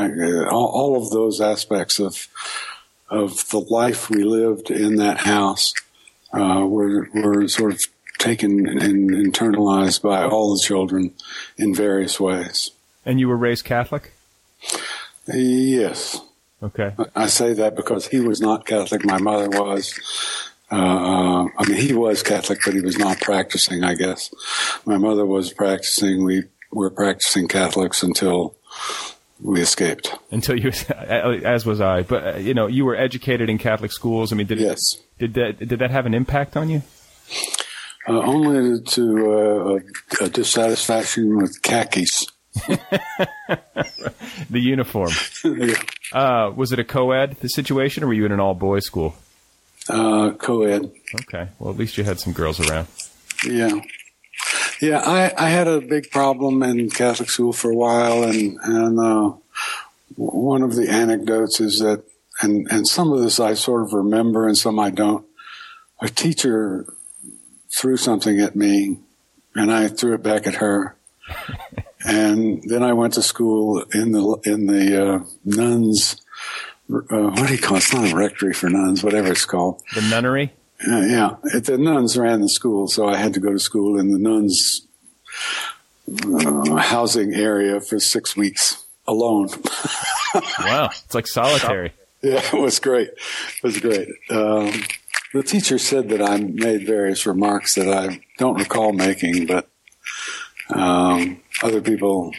all, 0.50 0.68
all, 0.68 0.98
of 0.98 1.10
those 1.10 1.42
aspects 1.42 2.00
of 2.00 2.28
of 3.10 3.50
the 3.50 3.60
life 3.60 4.10
we 4.10 4.24
lived 4.24 4.72
in 4.72 4.96
that 4.96 5.18
house 5.18 5.74
uh, 6.32 6.66
were 6.66 7.10
were 7.14 7.50
sort 7.50 7.74
of 7.74 7.82
taken 8.18 8.66
and 8.66 9.10
internalized 9.10 10.02
by 10.02 10.24
all 10.24 10.56
the 10.56 10.64
children 10.64 11.14
in 11.58 11.76
various 11.76 12.18
ways. 12.18 12.72
And 13.06 13.20
you 13.20 13.28
were 13.28 13.36
raised 13.36 13.66
Catholic. 13.66 14.14
Yes. 15.28 16.22
Okay. 16.64 16.94
I 17.16 17.28
say 17.28 17.54
that 17.54 17.76
because 17.76 18.08
he 18.08 18.20
was 18.20 18.42
not 18.42 18.66
Catholic. 18.66 19.06
My 19.06 19.20
mother 19.20 19.50
was. 19.50 19.94
Uh, 20.72 21.46
I 21.58 21.68
mean, 21.68 21.78
he 21.78 21.94
was 21.94 22.24
Catholic, 22.24 22.60
but 22.66 22.74
he 22.74 22.82
was 22.82 22.98
not 22.98 23.22
practicing, 23.22 23.84
I 23.84 23.94
guess. 23.94 24.34
My 24.86 24.98
mother 24.98 25.26
was 25.26 25.54
practicing. 25.54 26.24
We 26.24 26.44
were 26.72 26.90
practicing 26.90 27.48
Catholics 27.48 28.02
until 28.02 28.56
we 29.40 29.62
escaped. 29.62 30.14
Until 30.32 30.58
you, 30.58 30.72
as 30.90 31.66
was 31.66 31.82
I. 31.82 32.02
But, 32.02 32.28
uh, 32.28 32.38
you 32.38 32.54
know, 32.54 32.68
you 32.68 32.86
were 32.86 32.96
educated 32.96 33.50
in 33.50 33.58
Catholic 33.58 33.92
schools. 33.92 34.32
I 34.34 34.36
mean, 34.36 34.48
did, 34.48 34.60
yes. 34.60 34.96
did, 35.20 35.34
that, 35.36 35.60
did 35.60 35.80
that 35.80 35.92
have 35.92 36.06
an 36.06 36.14
impact 36.14 36.58
on 36.58 36.70
you? 36.70 36.82
Uh, 38.08 38.22
only 38.22 38.82
to 38.82 39.82
uh, 40.22 40.26
a 40.26 40.30
dissatisfaction 40.30 41.38
with 41.38 41.62
khakis. 41.62 42.26
the 44.50 44.60
uniform. 44.60 45.12
yeah. 45.44 45.76
Uh, 46.14 46.52
was 46.56 46.72
it 46.72 46.80
a 46.80 46.84
co-ed 46.84 47.38
the 47.42 47.48
situation, 47.50 48.04
or 48.04 48.08
were 48.08 48.14
you 48.14 48.26
in 48.26 48.32
an 48.32 48.40
all-boys 48.40 48.86
school? 48.86 49.16
Uh, 49.90 50.32
co-ed. 50.32 50.92
Okay. 51.22 51.50
Well, 51.60 51.72
at 51.72 51.78
least 51.78 51.98
you 51.98 52.04
had 52.04 52.20
some 52.20 52.34
girls 52.34 52.60
around. 52.60 52.88
Yeah. 53.46 53.82
Yeah, 54.82 55.02
I, 55.06 55.32
I 55.38 55.50
had 55.50 55.68
a 55.68 55.80
big 55.80 56.12
problem 56.12 56.62
in 56.62 56.90
Catholic 56.90 57.30
school 57.30 57.54
for 57.54 57.72
a 57.72 57.76
while, 57.76 58.24
and 58.24 58.58
and 58.62 59.00
uh, 59.00 59.34
one 60.16 60.64
of 60.64 60.76
the 60.76 60.90
anecdotes 60.90 61.60
is 61.62 61.80
that, 61.80 62.04
and 62.42 62.68
and 62.70 62.86
some 62.88 63.14
of 63.14 63.22
this 63.22 63.40
I 63.40 63.54
sort 63.54 63.84
of 63.84 63.94
remember, 63.94 64.48
and 64.48 64.58
some 64.58 64.78
I 64.80 64.90
don't. 64.90 65.26
A 66.02 66.10
teacher 66.10 66.86
threw 67.74 67.96
something 67.96 68.40
at 68.42 68.56
me, 68.56 69.00
and 69.56 69.72
I 69.72 69.88
threw 69.88 70.14
it 70.14 70.24
back 70.24 70.46
at 70.46 70.56
her. 70.56 70.98
And 72.06 72.64
then 72.68 72.84
I 72.84 72.94
went 72.94 73.14
to 73.16 73.22
school 73.22 73.84
in 73.94 74.12
the 74.12 74.38
in 74.46 74.68
the 74.68 75.06
uh, 75.06 75.20
nuns. 75.44 76.22
Uh, 76.88 77.32
what 77.32 77.48
do 77.48 77.54
you 77.54 77.60
call 77.60 77.78
it? 77.78 77.80
It's 77.80 77.94
not 77.94 78.12
a 78.12 78.16
rectory 78.16 78.54
for 78.54 78.70
nuns, 78.70 79.04
whatever 79.04 79.32
it's 79.32 79.46
called. 79.46 79.82
The 79.96 80.02
nunnery. 80.02 80.54
Uh, 80.88 81.02
yeah, 81.02 81.36
it, 81.46 81.66
the 81.66 81.78
nuns 81.78 82.18
ran 82.18 82.42
the 82.42 82.50
school, 82.50 82.88
so 82.88 83.08
I 83.08 83.16
had 83.16 83.34
to 83.36 83.40
go 83.40 83.52
to 83.52 83.60
school 83.60 84.00
in 84.00 84.12
the 84.12 84.20
nuns' 84.20 84.86
uh, 86.24 86.76
housing 86.76 87.34
area 87.34 87.80
for 87.80 88.00
six 88.00 88.36
weeks 88.36 88.86
alone. 89.08 89.48
wow, 90.60 90.90
it's 90.92 91.16
like 91.16 91.28
solitary. 91.28 91.94
Yeah, 92.22 92.42
it 92.54 92.60
was 92.60 92.80
great. 92.80 93.10
It 93.10 93.64
was 93.64 93.80
great. 93.80 94.10
Um, 94.30 94.84
the 95.34 95.44
teacher 95.44 95.78
said 95.78 96.10
that 96.10 96.22
I 96.22 96.38
made 96.38 96.86
various 96.86 97.26
remarks 97.26 97.76
that 97.76 97.88
I 97.88 98.22
don't 98.38 98.58
recall 98.58 98.94
making, 98.94 99.48
but 99.48 99.70
um, 100.70 101.42
other 101.64 101.82
people 101.82 102.32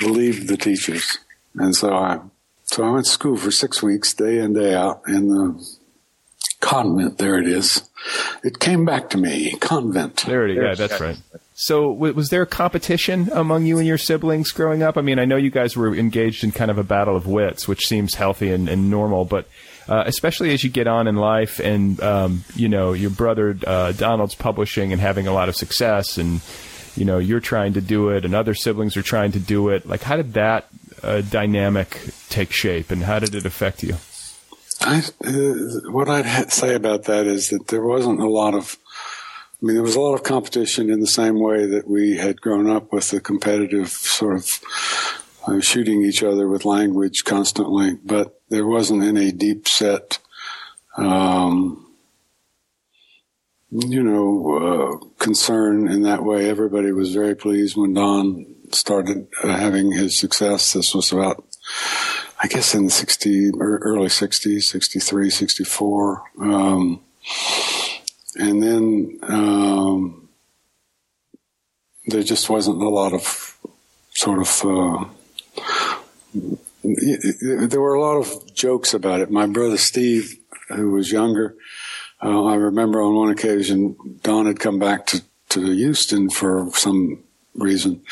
believed 0.00 0.48
the 0.48 0.56
teachers, 0.56 1.18
and 1.54 1.74
so 1.74 1.92
I 1.92 2.20
so 2.64 2.84
I 2.84 2.90
went 2.90 3.04
to 3.04 3.10
school 3.10 3.36
for 3.36 3.50
six 3.50 3.82
weeks, 3.82 4.14
day 4.14 4.38
in 4.38 4.54
day 4.54 4.74
out, 4.74 5.02
in 5.06 5.28
the 5.28 5.66
convent. 6.60 7.18
There 7.18 7.38
it 7.38 7.46
is. 7.46 7.88
It 8.42 8.58
came 8.58 8.84
back 8.84 9.10
to 9.10 9.18
me, 9.18 9.56
convent. 9.60 10.24
There 10.26 10.46
it 10.48 10.56
is. 10.56 10.62
Yeah, 10.62 10.86
that's 10.86 11.00
right. 11.00 11.18
So, 11.54 11.92
was 11.92 12.30
there 12.30 12.42
a 12.42 12.46
competition 12.46 13.28
among 13.32 13.66
you 13.66 13.78
and 13.78 13.86
your 13.86 13.98
siblings 13.98 14.50
growing 14.50 14.82
up? 14.82 14.96
I 14.96 15.02
mean, 15.02 15.18
I 15.18 15.26
know 15.26 15.36
you 15.36 15.50
guys 15.50 15.76
were 15.76 15.94
engaged 15.94 16.42
in 16.42 16.50
kind 16.50 16.70
of 16.70 16.78
a 16.78 16.82
battle 16.82 17.14
of 17.14 17.26
wits, 17.26 17.68
which 17.68 17.86
seems 17.86 18.14
healthy 18.14 18.50
and, 18.50 18.68
and 18.68 18.90
normal, 18.90 19.24
but 19.24 19.46
uh, 19.88 20.04
especially 20.06 20.52
as 20.52 20.62
you 20.62 20.70
get 20.70 20.86
on 20.86 21.06
in 21.06 21.16
life, 21.16 21.58
and 21.60 22.00
um, 22.02 22.44
you 22.54 22.68
know, 22.68 22.92
your 22.92 23.10
brother 23.10 23.56
uh, 23.66 23.92
Donald's 23.92 24.34
publishing 24.34 24.92
and 24.92 25.00
having 25.00 25.26
a 25.26 25.32
lot 25.32 25.48
of 25.48 25.56
success, 25.56 26.18
and 26.18 26.40
you 26.96 27.04
know 27.04 27.18
you're 27.18 27.40
trying 27.40 27.72
to 27.72 27.80
do 27.80 28.10
it 28.10 28.24
and 28.24 28.34
other 28.34 28.54
siblings 28.54 28.96
are 28.96 29.02
trying 29.02 29.32
to 29.32 29.40
do 29.40 29.70
it 29.70 29.88
like 29.88 30.02
how 30.02 30.14
did 30.14 30.34
that 30.34 30.68
uh, 31.02 31.22
dynamic 31.22 31.98
take 32.28 32.52
shape 32.52 32.90
and 32.90 33.02
how 33.02 33.18
did 33.18 33.34
it 33.34 33.46
affect 33.46 33.82
you? 33.82 33.96
I, 34.80 35.02
uh, 35.24 35.90
what 35.90 36.08
I'd 36.08 36.52
say 36.52 36.74
about 36.74 37.04
that 37.04 37.26
is 37.26 37.50
that 37.50 37.68
there 37.68 37.82
wasn't 37.82 38.20
a 38.20 38.28
lot 38.28 38.54
of 38.54 38.78
I 39.62 39.66
mean, 39.66 39.74
there 39.74 39.84
was 39.84 39.94
a 39.94 40.00
lot 40.00 40.14
of 40.14 40.24
competition 40.24 40.90
in 40.90 41.00
the 41.00 41.06
same 41.06 41.38
way 41.38 41.66
that 41.66 41.86
we 41.86 42.16
had 42.16 42.40
grown 42.40 42.68
up 42.68 42.92
with 42.92 43.10
the 43.10 43.20
competitive 43.20 43.90
sort 43.90 44.36
of 44.36 45.21
uh, 45.46 45.60
shooting 45.60 46.04
each 46.04 46.22
other 46.22 46.48
with 46.48 46.64
language 46.64 47.24
constantly, 47.24 47.94
but 48.04 48.40
there 48.48 48.66
wasn't 48.66 49.02
any 49.02 49.32
deep 49.32 49.66
set, 49.66 50.18
um, 50.96 51.90
you 53.70 54.02
know, 54.02 55.00
uh, 55.00 55.06
concern 55.18 55.88
in 55.88 56.02
that 56.02 56.22
way. 56.22 56.48
Everybody 56.48 56.92
was 56.92 57.14
very 57.14 57.34
pleased 57.34 57.76
when 57.76 57.94
Don 57.94 58.46
started 58.72 59.26
uh, 59.42 59.48
having 59.48 59.92
his 59.92 60.16
success. 60.16 60.74
This 60.74 60.94
was 60.94 61.12
about, 61.12 61.44
I 62.42 62.46
guess, 62.46 62.74
in 62.74 62.84
the 62.84 62.90
60, 62.90 63.52
early 63.58 64.08
60s, 64.08 64.62
63, 64.62 65.30
64. 65.30 66.22
Um, 66.40 67.00
and 68.36 68.62
then 68.62 69.18
um, 69.22 70.28
there 72.06 72.22
just 72.22 72.48
wasn't 72.48 72.82
a 72.82 72.88
lot 72.88 73.12
of 73.12 73.58
sort 74.10 74.40
of. 74.40 75.12
There 76.84 77.80
were 77.80 77.94
a 77.94 78.00
lot 78.00 78.16
of 78.16 78.54
jokes 78.54 78.94
about 78.94 79.20
it. 79.20 79.30
My 79.30 79.46
brother 79.46 79.76
Steve, 79.76 80.36
who 80.68 80.92
was 80.92 81.12
younger, 81.12 81.54
uh, 82.22 82.44
I 82.44 82.54
remember 82.54 83.02
on 83.02 83.14
one 83.14 83.30
occasion 83.30 83.96
Don 84.22 84.46
had 84.46 84.60
come 84.60 84.78
back 84.78 85.06
to, 85.06 85.22
to 85.50 85.60
Houston 85.60 86.30
for 86.30 86.70
some 86.74 87.22
reason, 87.54 88.02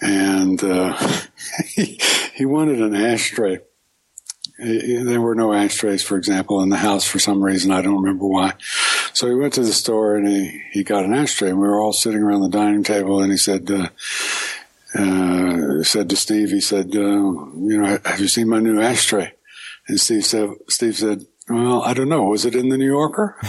and 0.00 0.62
uh, 0.62 0.96
he, 1.68 2.00
he 2.34 2.44
wanted 2.44 2.80
an 2.80 2.94
ashtray 2.94 3.60
there 4.60 5.20
were 5.20 5.34
no 5.34 5.54
ashtrays, 5.54 6.02
for 6.02 6.18
example, 6.18 6.60
in 6.62 6.68
the 6.68 6.76
house 6.76 7.04
for 7.04 7.18
some 7.18 7.42
reason. 7.42 7.70
I 7.70 7.80
don't 7.80 8.02
remember 8.02 8.26
why. 8.26 8.54
So 9.14 9.28
he 9.28 9.34
went 9.34 9.54
to 9.54 9.62
the 9.62 9.72
store 9.72 10.16
and 10.16 10.28
he, 10.28 10.62
he 10.72 10.84
got 10.84 11.04
an 11.04 11.14
ashtray 11.14 11.48
and 11.48 11.58
we 11.58 11.66
were 11.66 11.80
all 11.80 11.92
sitting 11.92 12.20
around 12.20 12.42
the 12.42 12.48
dining 12.48 12.84
table 12.84 13.22
and 13.22 13.32
he 13.32 13.38
said, 13.38 13.70
uh, 13.70 13.88
uh, 14.94 15.82
said 15.82 16.10
to 16.10 16.16
Steve, 16.16 16.50
he 16.50 16.60
said, 16.60 16.94
uh, 16.94 16.98
you 16.98 17.80
know, 17.80 17.98
have 18.04 18.20
you 18.20 18.28
seen 18.28 18.48
my 18.48 18.60
new 18.60 18.80
ashtray? 18.80 19.32
And 19.88 20.00
Steve 20.00 20.24
said, 20.24 20.50
Steve 20.68 20.96
said, 20.96 21.26
well, 21.48 21.82
I 21.82 21.94
don't 21.94 22.08
know. 22.08 22.24
Was 22.24 22.44
it 22.44 22.54
in 22.54 22.68
the 22.68 22.78
New 22.78 22.86
Yorker? 22.86 23.36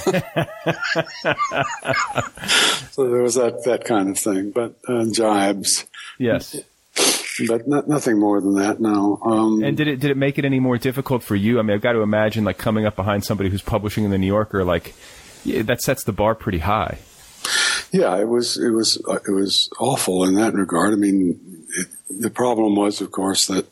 so 2.92 3.10
there 3.10 3.22
was 3.22 3.36
that, 3.36 3.62
that 3.66 3.86
kind 3.86 4.10
of 4.10 4.18
thing, 4.18 4.52
but, 4.52 4.76
uh, 4.88 5.06
jibes. 5.12 5.86
Yes 6.18 6.56
but 7.48 7.68
not, 7.68 7.88
nothing 7.88 8.20
more 8.20 8.42
than 8.42 8.56
that. 8.56 8.80
now. 8.80 9.20
Um, 9.24 9.64
and 9.64 9.78
did 9.78 9.88
it 9.88 10.00
did 10.00 10.12
it 10.12 10.18
make 10.18 10.38
it 10.38 10.46
any 10.46 10.60
more 10.60 10.78
difficult 10.78 11.24
for 11.24 11.36
you? 11.36 11.60
I 11.60 11.62
mean, 11.62 11.76
I've 11.76 11.82
got 11.82 11.94
to 11.94 12.02
imagine 12.02 12.44
like 12.44 12.58
coming 12.58 12.86
up 12.86 12.96
behind 12.96 13.24
somebody 13.24 13.50
who's 13.50 13.62
publishing 13.62 14.04
in 14.04 14.12
the 14.12 14.18
New 14.18 14.28
Yorker, 14.28 14.64
like 14.64 14.94
yeah, 15.44 15.62
that 15.64 15.82
sets 15.82 16.04
the 16.04 16.14
bar 16.14 16.36
pretty 16.36 16.60
high. 16.60 17.00
Yeah, 17.92 18.18
it 18.18 18.28
was 18.28 18.58
it 18.58 18.70
was 18.70 19.02
uh, 19.08 19.20
it 19.28 19.32
was 19.32 19.70
awful 19.80 20.24
in 20.24 20.36
that 20.36 20.54
regard. 20.54 20.94
I 20.94 20.98
mean, 20.98 21.66
it, 21.78 21.88
the 22.10 22.30
problem 22.30 22.76
was, 22.76 23.02
of 23.02 23.12
course, 23.12 23.48
that 23.48 23.66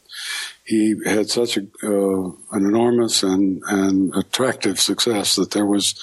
he 0.66 0.96
had 1.06 1.30
such 1.30 1.58
a 1.58 1.62
uh, 1.84 2.32
an 2.52 2.66
enormous 2.66 3.24
and 3.24 3.62
and 3.68 4.14
attractive 4.16 4.80
success 4.80 5.36
that 5.38 5.52
there 5.52 5.66
was 5.66 5.96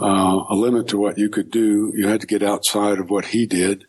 uh, 0.00 0.44
a 0.48 0.54
limit 0.54 0.88
to 0.88 0.98
what 0.98 1.18
you 1.18 1.28
could 1.28 1.50
do. 1.50 1.92
You 1.94 2.08
had 2.08 2.22
to 2.22 2.26
get 2.26 2.42
outside 2.42 2.98
of 2.98 3.10
what 3.10 3.26
he 3.26 3.46
did, 3.46 3.84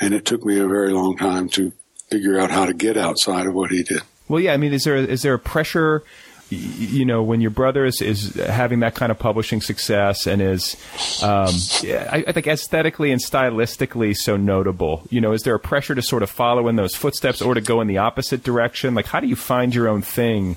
and 0.00 0.12
it 0.12 0.24
took 0.24 0.44
me 0.44 0.58
a 0.58 0.66
very 0.66 0.92
long 0.92 1.16
time 1.16 1.48
to 1.50 1.72
figure 2.10 2.38
out 2.38 2.50
how 2.50 2.66
to 2.66 2.74
get 2.74 2.96
outside 2.96 3.46
of 3.46 3.54
what 3.54 3.70
he 3.70 3.84
did. 3.84 4.02
Well, 4.28 4.40
yeah, 4.40 4.52
I 4.52 4.56
mean, 4.56 4.72
is 4.72 4.84
there 4.84 4.96
is 4.96 5.22
there 5.22 5.34
a 5.34 5.38
pressure? 5.38 6.02
You 6.50 7.04
know, 7.04 7.22
when 7.22 7.40
your 7.40 7.50
brother 7.50 7.84
is, 7.84 8.00
is 8.00 8.34
having 8.34 8.80
that 8.80 8.94
kind 8.94 9.12
of 9.12 9.18
publishing 9.18 9.60
success 9.60 10.26
and 10.26 10.40
is, 10.40 10.76
um, 11.22 11.54
I, 11.84 12.24
I 12.26 12.32
think 12.32 12.46
aesthetically 12.46 13.12
and 13.12 13.20
stylistically 13.20 14.16
so 14.16 14.36
notable. 14.36 15.02
You 15.10 15.20
know, 15.20 15.32
is 15.32 15.42
there 15.42 15.54
a 15.54 15.60
pressure 15.60 15.94
to 15.94 16.02
sort 16.02 16.22
of 16.22 16.30
follow 16.30 16.68
in 16.68 16.76
those 16.76 16.94
footsteps 16.94 17.42
or 17.42 17.54
to 17.54 17.60
go 17.60 17.82
in 17.82 17.86
the 17.86 17.98
opposite 17.98 18.42
direction? 18.42 18.94
Like, 18.94 19.06
how 19.06 19.20
do 19.20 19.26
you 19.26 19.36
find 19.36 19.74
your 19.74 19.88
own 19.88 20.00
thing? 20.00 20.56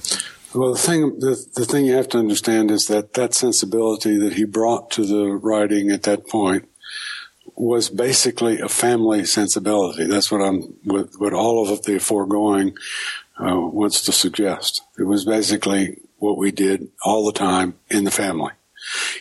Well, 0.54 0.74
the 0.74 0.80
thing 0.80 1.20
the, 1.20 1.46
the 1.56 1.66
thing 1.66 1.86
you 1.86 1.96
have 1.96 2.10
to 2.10 2.18
understand 2.18 2.72
is 2.72 2.88
that 2.88 3.14
that 3.14 3.34
sensibility 3.34 4.18
that 4.18 4.34
he 4.34 4.46
brought 4.46 4.92
to 4.92 5.06
the 5.06 5.28
writing 5.28 5.92
at 5.92 6.04
that 6.04 6.28
point 6.28 6.68
was 7.56 7.90
basically 7.90 8.60
a 8.60 8.70
family 8.70 9.26
sensibility. 9.26 10.06
That's 10.06 10.32
what 10.32 10.42
I'm, 10.42 10.74
with, 10.86 11.16
what 11.18 11.34
all 11.34 11.70
of 11.70 11.84
the 11.84 12.00
foregoing 12.00 12.76
uh, 13.42 13.60
wants 13.60 14.02
to 14.04 14.12
suggest. 14.12 14.82
It 14.98 15.04
was 15.04 15.26
basically 15.26 15.98
what 16.18 16.38
we 16.38 16.52
did 16.52 16.90
all 17.04 17.26
the 17.26 17.38
time 17.38 17.76
in 17.90 18.04
the 18.04 18.12
family. 18.12 18.52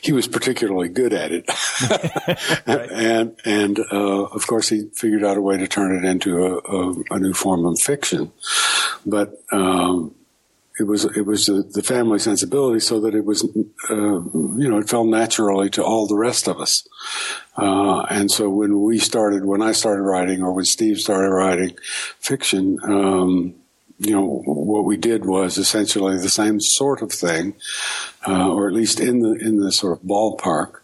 He 0.03 0.13
was 0.13 0.27
particularly 0.27 0.89
good 0.89 1.13
at 1.13 1.33
it, 1.33 1.45
and 2.67 3.37
and 3.45 3.79
uh, 3.93 4.25
of 4.25 4.47
course 4.47 4.71
he 4.71 4.89
figured 4.95 5.23
out 5.23 5.37
a 5.37 5.43
way 5.43 5.59
to 5.59 5.69
turn 5.69 5.95
it 5.97 6.09
into 6.09 6.45
a, 6.45 6.59
a, 6.59 6.95
a 7.11 7.19
new 7.19 7.35
form 7.35 7.67
of 7.67 7.79
fiction. 7.79 8.33
But 9.05 9.35
um, 9.53 10.15
it 10.81 10.85
was 10.85 11.05
it 11.05 11.27
was 11.27 11.45
the, 11.45 11.63
the, 11.63 11.83
family 11.83 12.19
sensibility, 12.19 12.81
so 12.81 13.01
that 13.01 13.15
it 13.15 13.27
was 13.27 13.45
uh, 13.45 13.95
you 13.95 14.69
know 14.69 14.79
it 14.79 14.89
fell 14.89 15.05
naturally 15.05 15.69
to 15.71 15.85
all 15.85 16.07
the 16.07 16.17
rest 16.17 16.49
of 16.49 16.59
us. 16.59 16.89
Uh, 17.57 18.01
and 18.09 18.31
so 18.31 18.49
when 18.49 18.81
we 18.81 18.99
started, 18.99 19.45
when 19.45 19.61
I 19.61 19.73
started 19.73 20.03
writing, 20.03 20.43
or 20.43 20.55
when 20.55 20.65
Steve 20.65 20.99
started 20.99 21.29
writing 21.29 21.77
fiction, 22.19 22.79
um, 22.83 23.55
you 24.01 24.13
know 24.13 24.43
what 24.47 24.87
we 24.87 24.97
did 24.97 25.27
was 25.27 25.59
essentially 25.59 26.17
the 26.17 26.31
same 26.31 26.59
sort 26.59 27.03
of 27.03 27.13
thing, 27.13 27.55
uh, 28.27 28.51
or 28.51 28.67
at 28.67 28.75
least 28.75 28.99
in 28.99 29.21
the 29.21 29.33
in 29.35 29.61
the 29.61 29.71
sort 29.71 29.99
of 29.99 30.03
ballpark. 30.03 30.77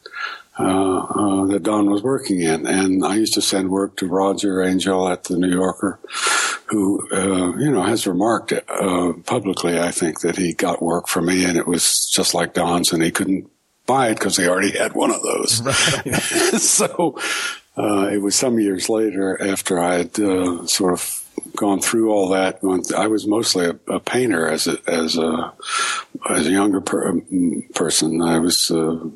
Uh, 0.58 1.00
uh, 1.00 1.46
that 1.48 1.64
Don 1.64 1.90
was 1.90 2.02
working 2.02 2.40
in. 2.40 2.66
And 2.66 3.04
I 3.04 3.16
used 3.16 3.34
to 3.34 3.42
send 3.42 3.68
work 3.68 3.94
to 3.98 4.06
Roger 4.06 4.62
Angell 4.62 5.06
at 5.06 5.24
the 5.24 5.36
New 5.36 5.50
Yorker, 5.50 5.98
who, 6.68 7.06
uh, 7.12 7.54
you 7.58 7.70
know, 7.70 7.82
has 7.82 8.06
remarked 8.06 8.54
uh, 8.54 9.12
publicly, 9.26 9.78
I 9.78 9.90
think, 9.90 10.20
that 10.20 10.38
he 10.38 10.54
got 10.54 10.80
work 10.80 11.08
from 11.08 11.26
me 11.26 11.44
and 11.44 11.58
it 11.58 11.66
was 11.66 12.06
just 12.06 12.32
like 12.32 12.54
Don's 12.54 12.90
and 12.90 13.02
he 13.02 13.10
couldn't 13.10 13.50
buy 13.84 14.08
it 14.08 14.14
because 14.14 14.38
he 14.38 14.48
already 14.48 14.76
had 14.76 14.94
one 14.94 15.10
of 15.10 15.20
those. 15.22 15.60
Right. 16.06 16.14
so 16.58 17.18
uh, 17.76 18.08
it 18.12 18.18
was 18.18 18.34
some 18.34 18.58
years 18.58 18.88
later 18.88 19.40
after 19.42 19.78
I 19.78 19.96
had 19.96 20.18
uh, 20.18 20.66
sort 20.66 20.94
of 20.94 21.22
gone 21.54 21.80
through 21.80 22.10
all 22.12 22.28
that. 22.30 22.60
I 22.96 23.06
was 23.06 23.26
mostly 23.26 23.66
a, 23.66 23.78
a 23.88 24.00
painter 24.00 24.48
as 24.48 24.66
a, 24.66 24.78
as 24.86 25.16
a, 25.16 25.52
as 26.30 26.46
a 26.46 26.50
younger 26.50 26.80
per, 26.80 27.20
person. 27.74 28.22
I 28.22 28.38
was 28.38 28.70
a 28.70 29.10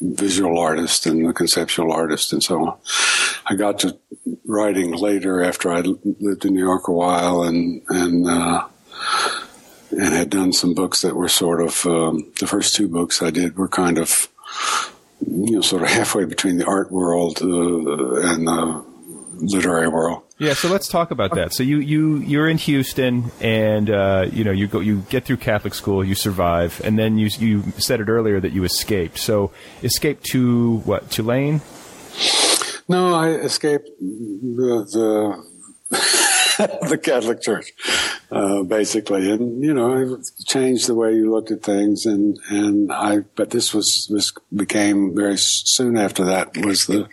visual 0.00 0.58
artist 0.58 1.06
and 1.06 1.26
a 1.26 1.32
conceptual 1.32 1.92
artist 1.92 2.32
and 2.32 2.42
so 2.42 2.66
on. 2.66 2.78
I 3.46 3.54
got 3.54 3.80
to 3.80 3.96
writing 4.44 4.92
later 4.92 5.42
after 5.42 5.72
I 5.72 5.80
lived 5.80 6.44
in 6.44 6.54
New 6.54 6.64
York 6.64 6.88
a 6.88 6.92
while 6.92 7.42
and 7.42 7.82
and 7.88 8.26
uh, 8.28 8.66
and 9.90 10.14
had 10.14 10.30
done 10.30 10.52
some 10.52 10.74
books 10.74 11.02
that 11.02 11.14
were 11.14 11.28
sort 11.28 11.60
of 11.60 11.86
um, 11.86 12.32
the 12.40 12.46
first 12.46 12.74
two 12.74 12.88
books 12.88 13.22
I 13.22 13.30
did 13.30 13.56
were 13.56 13.68
kind 13.68 13.98
of 13.98 14.28
you 15.26 15.56
know 15.56 15.60
sort 15.60 15.82
of 15.82 15.88
halfway 15.88 16.24
between 16.24 16.58
the 16.58 16.66
art 16.66 16.90
world 16.90 17.40
uh, 17.42 18.32
and 18.32 18.46
the 18.46 18.84
literary 19.38 19.88
world. 19.88 20.22
Yeah, 20.38 20.54
so 20.54 20.68
let's 20.68 20.88
talk 20.88 21.12
about 21.12 21.34
that. 21.36 21.52
So 21.52 21.62
you 21.62 21.78
you 21.78 22.16
you're 22.18 22.48
in 22.48 22.58
Houston, 22.58 23.30
and 23.40 23.88
uh, 23.88 24.26
you 24.32 24.42
know 24.42 24.50
you 24.50 24.66
go 24.66 24.80
you 24.80 25.04
get 25.08 25.24
through 25.24 25.36
Catholic 25.36 25.74
school, 25.74 26.04
you 26.04 26.16
survive, 26.16 26.80
and 26.82 26.98
then 26.98 27.18
you 27.18 27.28
you 27.38 27.62
said 27.78 28.00
it 28.00 28.08
earlier 28.08 28.40
that 28.40 28.52
you 28.52 28.64
escaped. 28.64 29.18
So 29.18 29.52
escaped 29.82 30.24
to 30.32 30.78
what 30.78 31.10
Tulane? 31.10 31.60
No, 32.88 33.14
I 33.14 33.30
escaped 33.30 33.88
the 34.00 34.84
the, 35.90 35.96
the 36.88 37.00
Catholic 37.02 37.40
Church, 37.40 37.72
uh, 38.30 38.62
basically, 38.62 39.30
and 39.30 39.62
you 39.62 39.74
know, 39.74 39.96
it 39.96 40.30
changed 40.46 40.86
the 40.86 40.94
way 40.94 41.14
you 41.14 41.30
looked 41.30 41.50
at 41.50 41.62
things, 41.62 42.06
and 42.06 42.38
and 42.48 42.92
I. 42.92 43.18
But 43.34 43.50
this 43.50 43.74
was 43.74 44.08
this 44.10 44.32
became 44.54 45.14
very 45.14 45.36
soon 45.36 45.96
after 45.96 46.24
that 46.24 46.56
was 46.56 46.86
the 46.86 47.08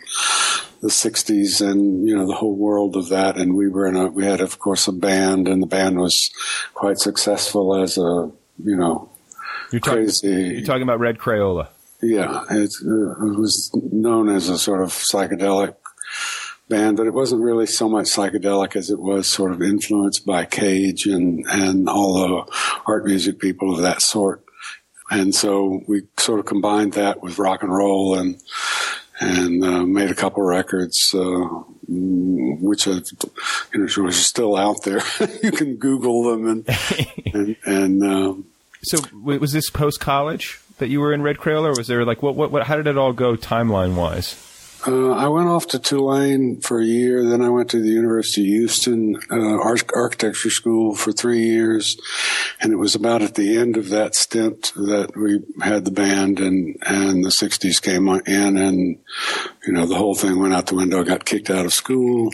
the 0.82 0.88
60s 0.88 1.64
and 1.64 2.08
you 2.08 2.16
know 2.16 2.26
the 2.26 2.34
whole 2.34 2.56
world 2.56 2.96
of 2.96 3.08
that. 3.08 3.36
And 3.36 3.54
we 3.54 3.68
were 3.68 3.86
in 3.86 3.96
a 3.96 4.08
we 4.08 4.24
had 4.24 4.40
of 4.40 4.58
course 4.58 4.88
a 4.88 4.92
band 4.92 5.48
and 5.48 5.62
the 5.62 5.66
band 5.66 5.98
was 5.98 6.30
quite 6.74 6.98
successful 6.98 7.80
as 7.80 7.96
a 7.96 8.30
you 8.64 8.76
know 8.76 9.08
you're 9.70 9.80
crazy. 9.80 10.28
you're 10.28 10.66
talking 10.66 10.82
about 10.82 11.00
Red 11.00 11.18
Krayola. 11.18 11.68
Yeah. 12.02 12.42
It, 12.50 12.74
uh, 12.84 13.26
it 13.26 13.38
was 13.38 13.70
known 13.74 14.28
as 14.28 14.48
a 14.48 14.58
sort 14.58 14.82
of 14.82 14.90
psychedelic 14.90 15.76
band 16.72 16.96
but 16.96 17.06
it 17.06 17.14
wasn't 17.14 17.40
really 17.40 17.66
so 17.66 17.88
much 17.88 18.06
psychedelic 18.06 18.76
as 18.76 18.90
it 18.90 18.98
was 18.98 19.26
sort 19.26 19.52
of 19.52 19.62
influenced 19.62 20.24
by 20.24 20.44
Cage 20.44 21.06
and 21.06 21.44
and 21.48 21.88
all 21.88 22.14
the 22.14 22.52
art 22.86 23.04
music 23.04 23.38
people 23.38 23.74
of 23.74 23.82
that 23.82 24.02
sort 24.02 24.44
and 25.10 25.34
so 25.34 25.82
we 25.86 26.02
sort 26.16 26.40
of 26.40 26.46
combined 26.46 26.94
that 26.94 27.22
with 27.22 27.38
rock 27.38 27.62
and 27.62 27.72
roll 27.72 28.14
and 28.14 28.40
and 29.20 29.64
uh, 29.64 29.84
made 29.84 30.10
a 30.10 30.14
couple 30.14 30.42
records, 30.42 31.14
uh, 31.14 31.44
which 31.86 32.86
are, 32.88 33.00
you 33.72 33.86
know, 33.86 34.06
are 34.06 34.12
still 34.12 34.56
out 34.56 34.82
there. 34.82 35.00
you 35.42 35.52
can 35.52 35.76
Google 35.76 36.24
them 36.24 36.48
and 36.48 36.68
and, 37.34 37.56
and 37.64 38.02
um, 38.02 38.46
so 38.82 38.98
was 39.22 39.52
this 39.52 39.70
post 39.70 40.00
college 40.00 40.60
that 40.78 40.88
you 40.88 41.00
were 41.00 41.12
in 41.12 41.22
Red 41.22 41.36
Krayola, 41.36 41.66
or 41.66 41.76
was 41.76 41.86
there 41.86 42.04
like 42.04 42.22
what, 42.22 42.34
what 42.34 42.50
what 42.50 42.66
how 42.66 42.76
did 42.76 42.86
it 42.86 42.98
all 42.98 43.12
go 43.12 43.36
timeline 43.36 43.94
wise? 43.94 44.34
Uh, 44.86 45.10
I 45.12 45.28
went 45.28 45.48
off 45.48 45.68
to 45.68 45.78
Tulane 45.78 46.60
for 46.60 46.80
a 46.80 46.84
year. 46.84 47.24
Then 47.28 47.42
I 47.42 47.48
went 47.48 47.70
to 47.70 47.80
the 47.80 47.88
University 47.88 48.42
of 48.42 48.46
Houston 48.48 49.16
uh, 49.30 49.58
architecture 49.94 50.50
school 50.50 50.94
for 50.94 51.12
three 51.12 51.44
years, 51.44 51.96
and 52.60 52.72
it 52.72 52.76
was 52.76 52.94
about 52.94 53.22
at 53.22 53.34
the 53.34 53.56
end 53.56 53.76
of 53.76 53.90
that 53.90 54.14
stint 54.14 54.72
that 54.74 55.16
we 55.16 55.40
had 55.62 55.84
the 55.84 55.90
band, 55.90 56.40
and 56.40 56.76
and 56.82 57.24
the 57.24 57.30
'60s 57.30 57.80
came 57.80 58.08
in, 58.08 58.56
and 58.56 58.98
you 59.66 59.72
know 59.72 59.86
the 59.86 59.96
whole 59.96 60.14
thing 60.14 60.38
went 60.38 60.54
out 60.54 60.66
the 60.66 60.74
window. 60.74 61.00
I 61.00 61.04
got 61.04 61.24
kicked 61.24 61.50
out 61.50 61.66
of 61.66 61.72
school 61.72 62.32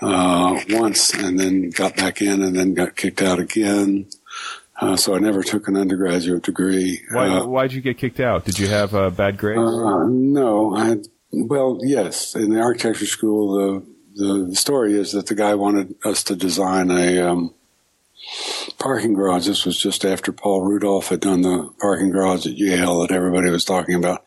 uh, 0.00 0.60
once, 0.70 1.12
and 1.12 1.38
then 1.38 1.70
got 1.70 1.96
back 1.96 2.22
in, 2.22 2.42
and 2.42 2.56
then 2.56 2.74
got 2.74 2.96
kicked 2.96 3.22
out 3.22 3.38
again. 3.38 4.06
Uh, 4.78 4.96
so 4.96 5.14
I 5.14 5.18
never 5.18 5.42
took 5.42 5.68
an 5.68 5.76
undergraduate 5.76 6.42
degree. 6.42 7.00
Why, 7.10 7.28
uh, 7.28 7.46
why'd 7.46 7.72
you 7.72 7.80
get 7.80 7.96
kicked 7.96 8.20
out? 8.20 8.44
Did 8.44 8.58
you 8.58 8.68
have 8.68 8.94
uh, 8.94 9.08
bad 9.08 9.38
grades? 9.38 9.58
uh, 9.58 10.04
no, 10.06 10.74
I 10.74 10.86
had, 10.86 11.08
well, 11.44 11.80
yes. 11.82 12.34
In 12.34 12.52
the 12.52 12.60
architecture 12.60 13.06
school, 13.06 13.82
the, 14.14 14.46
the 14.48 14.56
story 14.56 14.94
is 14.94 15.12
that 15.12 15.26
the 15.26 15.34
guy 15.34 15.54
wanted 15.54 15.94
us 16.04 16.24
to 16.24 16.36
design 16.36 16.90
a 16.90 17.20
um, 17.20 17.54
parking 18.78 19.14
garage. 19.14 19.46
This 19.46 19.66
was 19.66 19.78
just 19.78 20.04
after 20.04 20.32
Paul 20.32 20.62
Rudolph 20.62 21.08
had 21.08 21.20
done 21.20 21.42
the 21.42 21.70
parking 21.80 22.10
garage 22.10 22.46
at 22.46 22.56
Yale 22.56 23.00
that 23.00 23.12
everybody 23.12 23.50
was 23.50 23.64
talking 23.64 23.94
about 23.94 24.24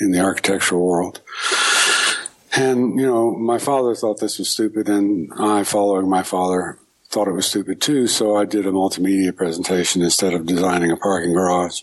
in 0.00 0.10
the 0.10 0.20
architectural 0.20 0.84
world. 0.84 1.20
And, 2.56 2.98
you 2.98 3.06
know, 3.06 3.36
my 3.36 3.58
father 3.58 3.94
thought 3.94 4.20
this 4.20 4.38
was 4.38 4.50
stupid, 4.50 4.88
and 4.88 5.30
I, 5.38 5.62
following 5.64 6.08
my 6.08 6.22
father, 6.22 6.78
thought 7.08 7.28
it 7.28 7.32
was 7.32 7.46
stupid 7.46 7.80
too, 7.80 8.06
so 8.06 8.36
I 8.36 8.44
did 8.44 8.66
a 8.66 8.70
multimedia 8.70 9.34
presentation 9.34 10.02
instead 10.02 10.34
of 10.34 10.46
designing 10.46 10.90
a 10.90 10.96
parking 10.96 11.32
garage, 11.32 11.82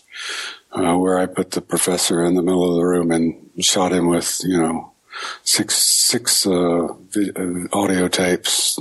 uh, 0.72 0.94
where 0.96 1.18
I 1.18 1.26
put 1.26 1.52
the 1.52 1.62
professor 1.62 2.22
in 2.24 2.34
the 2.34 2.42
middle 2.42 2.68
of 2.68 2.76
the 2.76 2.84
room 2.84 3.10
and 3.10 3.45
shot 3.64 3.92
him 3.92 4.08
with, 4.08 4.40
you 4.44 4.58
know, 4.58 4.92
six 5.44 5.76
six 5.76 6.46
uh, 6.46 6.88
vi- 7.10 7.66
audio 7.72 8.08
tapes, 8.08 8.78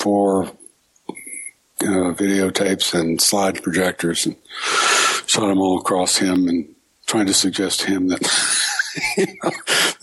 four 0.00 0.44
uh, 0.44 2.12
videotapes, 2.14 2.98
and 2.98 3.20
slide 3.20 3.62
projectors, 3.62 4.26
and 4.26 4.36
shot 5.26 5.46
them 5.48 5.60
all 5.60 5.78
across 5.78 6.18
him, 6.18 6.48
and 6.48 6.74
trying 7.06 7.26
to 7.26 7.34
suggest 7.34 7.80
to 7.80 7.86
him 7.86 8.08
that. 8.08 8.22
you 9.16 9.26
know, 9.42 9.50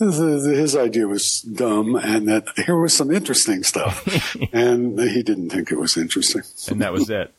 his 0.00 0.76
idea 0.76 1.06
was 1.06 1.42
dumb 1.42 1.94
and 1.94 2.26
that 2.28 2.44
here 2.64 2.76
was 2.76 2.94
some 2.94 3.10
interesting 3.10 3.62
stuff. 3.62 4.04
and 4.52 4.98
he 4.98 5.22
didn't 5.22 5.50
think 5.50 5.70
it 5.70 5.78
was 5.78 5.96
interesting. 5.96 6.42
and 6.68 6.80
that 6.80 6.92
was 6.92 7.10
it. 7.10 7.32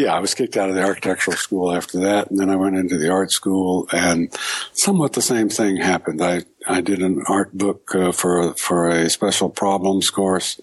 Yeah, 0.00 0.14
I 0.14 0.20
was 0.20 0.32
kicked 0.32 0.56
out 0.56 0.70
of 0.70 0.76
the 0.76 0.82
architectural 0.82 1.36
school 1.36 1.70
after 1.70 2.00
that, 2.00 2.30
and 2.30 2.40
then 2.40 2.48
I 2.48 2.56
went 2.56 2.74
into 2.74 2.96
the 2.96 3.10
art 3.10 3.30
school, 3.30 3.86
and 3.92 4.34
somewhat 4.72 5.12
the 5.12 5.20
same 5.20 5.50
thing 5.50 5.76
happened. 5.76 6.22
I 6.22 6.44
I 6.66 6.80
did 6.80 7.02
an 7.02 7.22
art 7.28 7.52
book 7.52 7.94
uh, 7.94 8.10
for 8.10 8.54
for 8.54 8.88
a 8.88 9.10
special 9.10 9.50
problems 9.50 10.08
course, 10.08 10.58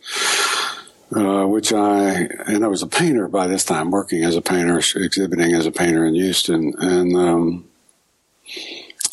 uh, 1.15 1.45
which 1.45 1.71
I 1.71 2.29
and 2.47 2.65
I 2.65 2.67
was 2.67 2.81
a 2.81 2.87
painter 2.87 3.27
by 3.27 3.45
this 3.45 3.63
time, 3.63 3.91
working 3.91 4.23
as 4.23 4.35
a 4.35 4.41
painter, 4.41 4.79
exhibiting 4.79 5.53
as 5.53 5.67
a 5.67 5.71
painter 5.71 6.03
in 6.03 6.15
Houston, 6.15 6.73
and 6.79 7.15
um, 7.15 7.65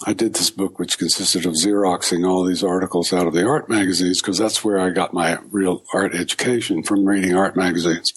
I 0.07 0.13
did 0.13 0.35
this 0.35 0.51
book, 0.51 0.79
which 0.79 0.99
consisted 0.99 1.47
of 1.47 1.55
Xeroxing 1.55 2.29
all 2.29 2.45
these 2.45 2.65
articles 2.65 3.13
out 3.13 3.27
of 3.27 3.35
the 3.35 3.47
art 3.47 3.69
magazines, 3.69 4.21
because 4.21 4.39
that's 4.39 4.65
where 4.65 4.79
I 4.79 4.91
got 4.91 5.15
my 5.15 5.39
real 5.51 5.85
art 5.93 6.15
education 6.15 6.83
from 6.83 7.05
reading 7.05 7.37
art 7.37 7.57
magazines. 7.57 8.13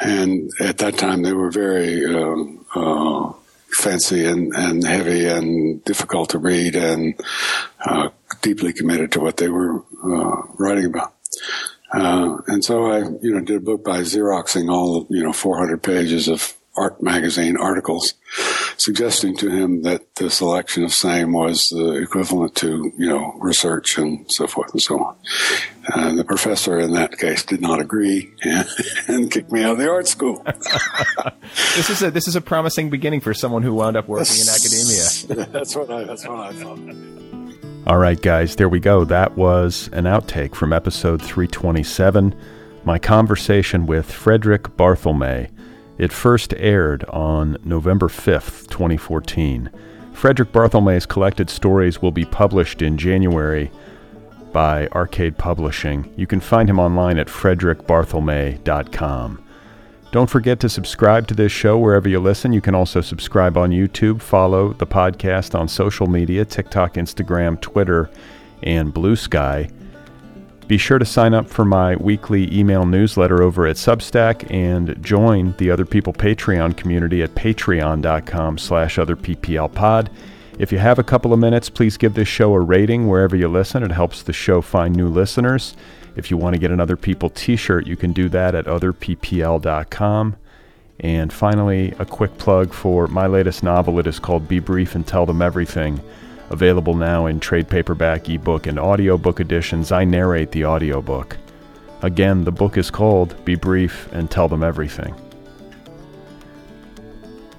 And 0.00 0.50
at 0.60 0.78
that 0.78 0.96
time, 0.98 1.22
they 1.22 1.32
were 1.32 1.50
very 1.50 2.04
um, 2.06 2.64
uh, 2.74 3.32
fancy 3.72 4.24
and, 4.24 4.52
and 4.54 4.84
heavy 4.84 5.26
and 5.26 5.84
difficult 5.84 6.30
to 6.30 6.38
read 6.38 6.74
and 6.74 7.14
uh, 7.84 8.10
deeply 8.42 8.72
committed 8.72 9.12
to 9.12 9.20
what 9.20 9.36
they 9.36 9.48
were 9.48 9.82
uh, 10.04 10.42
writing 10.58 10.86
about. 10.86 11.14
Uh, 11.92 12.38
and 12.46 12.64
so 12.64 12.86
I, 12.86 12.98
you 13.20 13.34
know, 13.34 13.40
did 13.40 13.56
a 13.56 13.60
book 13.60 13.84
by 13.84 14.00
Xeroxing 14.00 14.70
all, 14.70 15.06
you 15.10 15.22
know, 15.22 15.32
400 15.32 15.82
pages 15.82 16.28
of 16.28 16.54
art 16.76 17.02
magazine 17.02 17.56
articles, 17.56 18.14
suggesting 18.80 19.36
to 19.36 19.50
him 19.50 19.82
that 19.82 20.14
the 20.14 20.30
selection 20.30 20.84
of 20.84 20.94
same 20.94 21.32
was 21.32 21.68
the 21.68 21.92
equivalent 22.02 22.54
to, 22.56 22.90
you 22.96 23.08
know, 23.08 23.34
research 23.38 23.98
and 23.98 24.30
so 24.32 24.46
forth 24.46 24.72
and 24.72 24.80
so 24.80 24.98
on. 24.98 25.16
And 25.94 26.18
the 26.18 26.24
professor 26.24 26.78
in 26.78 26.92
that 26.94 27.18
case 27.18 27.42
did 27.44 27.60
not 27.60 27.78
agree 27.78 28.32
and, 28.42 28.66
and 29.08 29.30
kicked 29.30 29.52
me 29.52 29.62
out 29.62 29.72
of 29.72 29.78
the 29.78 29.90
art 29.90 30.08
school. 30.08 30.44
This 31.74 31.90
is 31.90 32.02
a 32.02 32.10
this 32.12 32.28
is 32.28 32.36
a 32.36 32.40
promising 32.40 32.90
beginning 32.90 33.20
for 33.20 33.34
someone 33.34 33.62
who 33.62 33.74
wound 33.74 33.96
up 33.96 34.06
working 34.06 34.36
in 34.36 34.48
academia. 34.48 35.48
that's 35.52 35.74
what 35.74 35.90
I, 35.90 36.04
that's 36.04 36.24
what 36.24 36.38
I 36.38 36.52
thought. 36.52 36.78
All 37.88 37.98
right, 37.98 38.20
guys, 38.20 38.54
there 38.54 38.68
we 38.68 38.78
go. 38.78 39.04
That 39.04 39.36
was 39.36 39.90
an 39.92 40.04
outtake 40.04 40.54
from 40.54 40.72
episode 40.72 41.20
327, 41.20 42.36
my 42.84 43.00
conversation 43.00 43.86
with 43.86 44.10
Frederick 44.10 44.64
Barthelme. 44.76 45.50
It 46.00 46.12
first 46.14 46.54
aired 46.56 47.04
on 47.10 47.58
November 47.62 48.08
5th, 48.08 48.70
2014. 48.70 49.68
Frederick 50.14 50.50
Barthelme's 50.50 51.04
collected 51.04 51.50
stories 51.50 52.00
will 52.00 52.10
be 52.10 52.24
published 52.24 52.80
in 52.80 52.96
January 52.96 53.70
by 54.50 54.88
Arcade 54.92 55.36
Publishing. 55.36 56.10
You 56.16 56.26
can 56.26 56.40
find 56.40 56.70
him 56.70 56.78
online 56.78 57.18
at 57.18 57.26
frederickbarthelme.com. 57.26 59.44
Don't 60.10 60.30
forget 60.30 60.58
to 60.60 60.70
subscribe 60.70 61.26
to 61.26 61.34
this 61.34 61.52
show 61.52 61.76
wherever 61.76 62.08
you 62.08 62.18
listen. 62.18 62.54
You 62.54 62.62
can 62.62 62.74
also 62.74 63.02
subscribe 63.02 63.58
on 63.58 63.68
YouTube, 63.68 64.22
follow 64.22 64.72
the 64.72 64.86
podcast 64.86 65.54
on 65.54 65.68
social 65.68 66.06
media 66.06 66.46
TikTok, 66.46 66.94
Instagram, 66.94 67.60
Twitter, 67.60 68.08
and 68.62 68.94
Blue 68.94 69.16
Sky. 69.16 69.68
Be 70.70 70.78
sure 70.78 71.00
to 71.00 71.04
sign 71.04 71.34
up 71.34 71.48
for 71.48 71.64
my 71.64 71.96
weekly 71.96 72.48
email 72.56 72.86
newsletter 72.86 73.42
over 73.42 73.66
at 73.66 73.74
Substack 73.74 74.48
and 74.52 74.96
join 75.02 75.52
the 75.58 75.68
Other 75.68 75.84
People 75.84 76.12
Patreon 76.12 76.76
community 76.76 77.24
at 77.24 77.34
patreon.com 77.34 78.56
slash 78.56 78.94
otherpplpod. 78.94 80.10
If 80.60 80.70
you 80.70 80.78
have 80.78 81.00
a 81.00 81.02
couple 81.02 81.32
of 81.32 81.40
minutes, 81.40 81.68
please 81.68 81.96
give 81.96 82.14
this 82.14 82.28
show 82.28 82.54
a 82.54 82.60
rating 82.60 83.08
wherever 83.08 83.34
you 83.34 83.48
listen. 83.48 83.82
It 83.82 83.90
helps 83.90 84.22
the 84.22 84.32
show 84.32 84.62
find 84.62 84.94
new 84.94 85.08
listeners. 85.08 85.74
If 86.14 86.30
you 86.30 86.36
want 86.36 86.54
to 86.54 86.60
get 86.60 86.70
an 86.70 86.78
Other 86.78 86.96
People 86.96 87.30
t-shirt, 87.30 87.88
you 87.88 87.96
can 87.96 88.12
do 88.12 88.28
that 88.28 88.54
at 88.54 88.66
otherppl.com. 88.66 90.36
And 91.00 91.32
finally, 91.32 91.94
a 91.98 92.04
quick 92.04 92.38
plug 92.38 92.72
for 92.72 93.08
my 93.08 93.26
latest 93.26 93.64
novel. 93.64 93.98
It 93.98 94.06
is 94.06 94.20
called 94.20 94.46
Be 94.46 94.60
Brief 94.60 94.94
and 94.94 95.04
Tell 95.04 95.26
Them 95.26 95.42
Everything. 95.42 96.00
Available 96.50 96.94
now 96.94 97.26
in 97.26 97.40
trade 97.40 97.68
paperback, 97.68 98.28
ebook, 98.28 98.66
and 98.66 98.78
audiobook 98.78 99.40
editions. 99.40 99.92
I 99.92 100.04
narrate 100.04 100.50
the 100.50 100.64
audiobook. 100.64 101.36
Again, 102.02 102.44
the 102.44 102.52
book 102.52 102.76
is 102.76 102.90
called 102.90 103.42
Be 103.44 103.54
Brief 103.54 104.10
and 104.12 104.30
Tell 104.30 104.48
Them 104.48 104.64
Everything. 104.64 105.14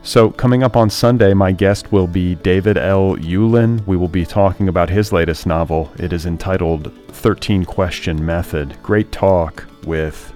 So, 0.03 0.31
coming 0.31 0.63
up 0.63 0.75
on 0.75 0.89
Sunday, 0.89 1.33
my 1.35 1.51
guest 1.51 1.91
will 1.91 2.07
be 2.07 2.33
David 2.33 2.75
L. 2.75 3.17
Ulin. 3.17 3.85
We 3.85 3.97
will 3.97 4.07
be 4.07 4.25
talking 4.25 4.67
about 4.67 4.89
his 4.89 5.11
latest 5.13 5.45
novel. 5.45 5.91
It 5.99 6.11
is 6.11 6.25
entitled 6.25 6.91
13 7.09 7.65
Question 7.65 8.25
Method. 8.25 8.75
Great 8.81 9.11
talk 9.11 9.67
with 9.85 10.33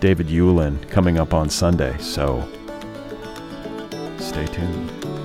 David 0.00 0.26
Ulin 0.26 0.90
coming 0.90 1.18
up 1.18 1.32
on 1.32 1.48
Sunday. 1.48 1.96
So, 1.98 2.46
stay 4.18 4.46
tuned. 4.46 5.23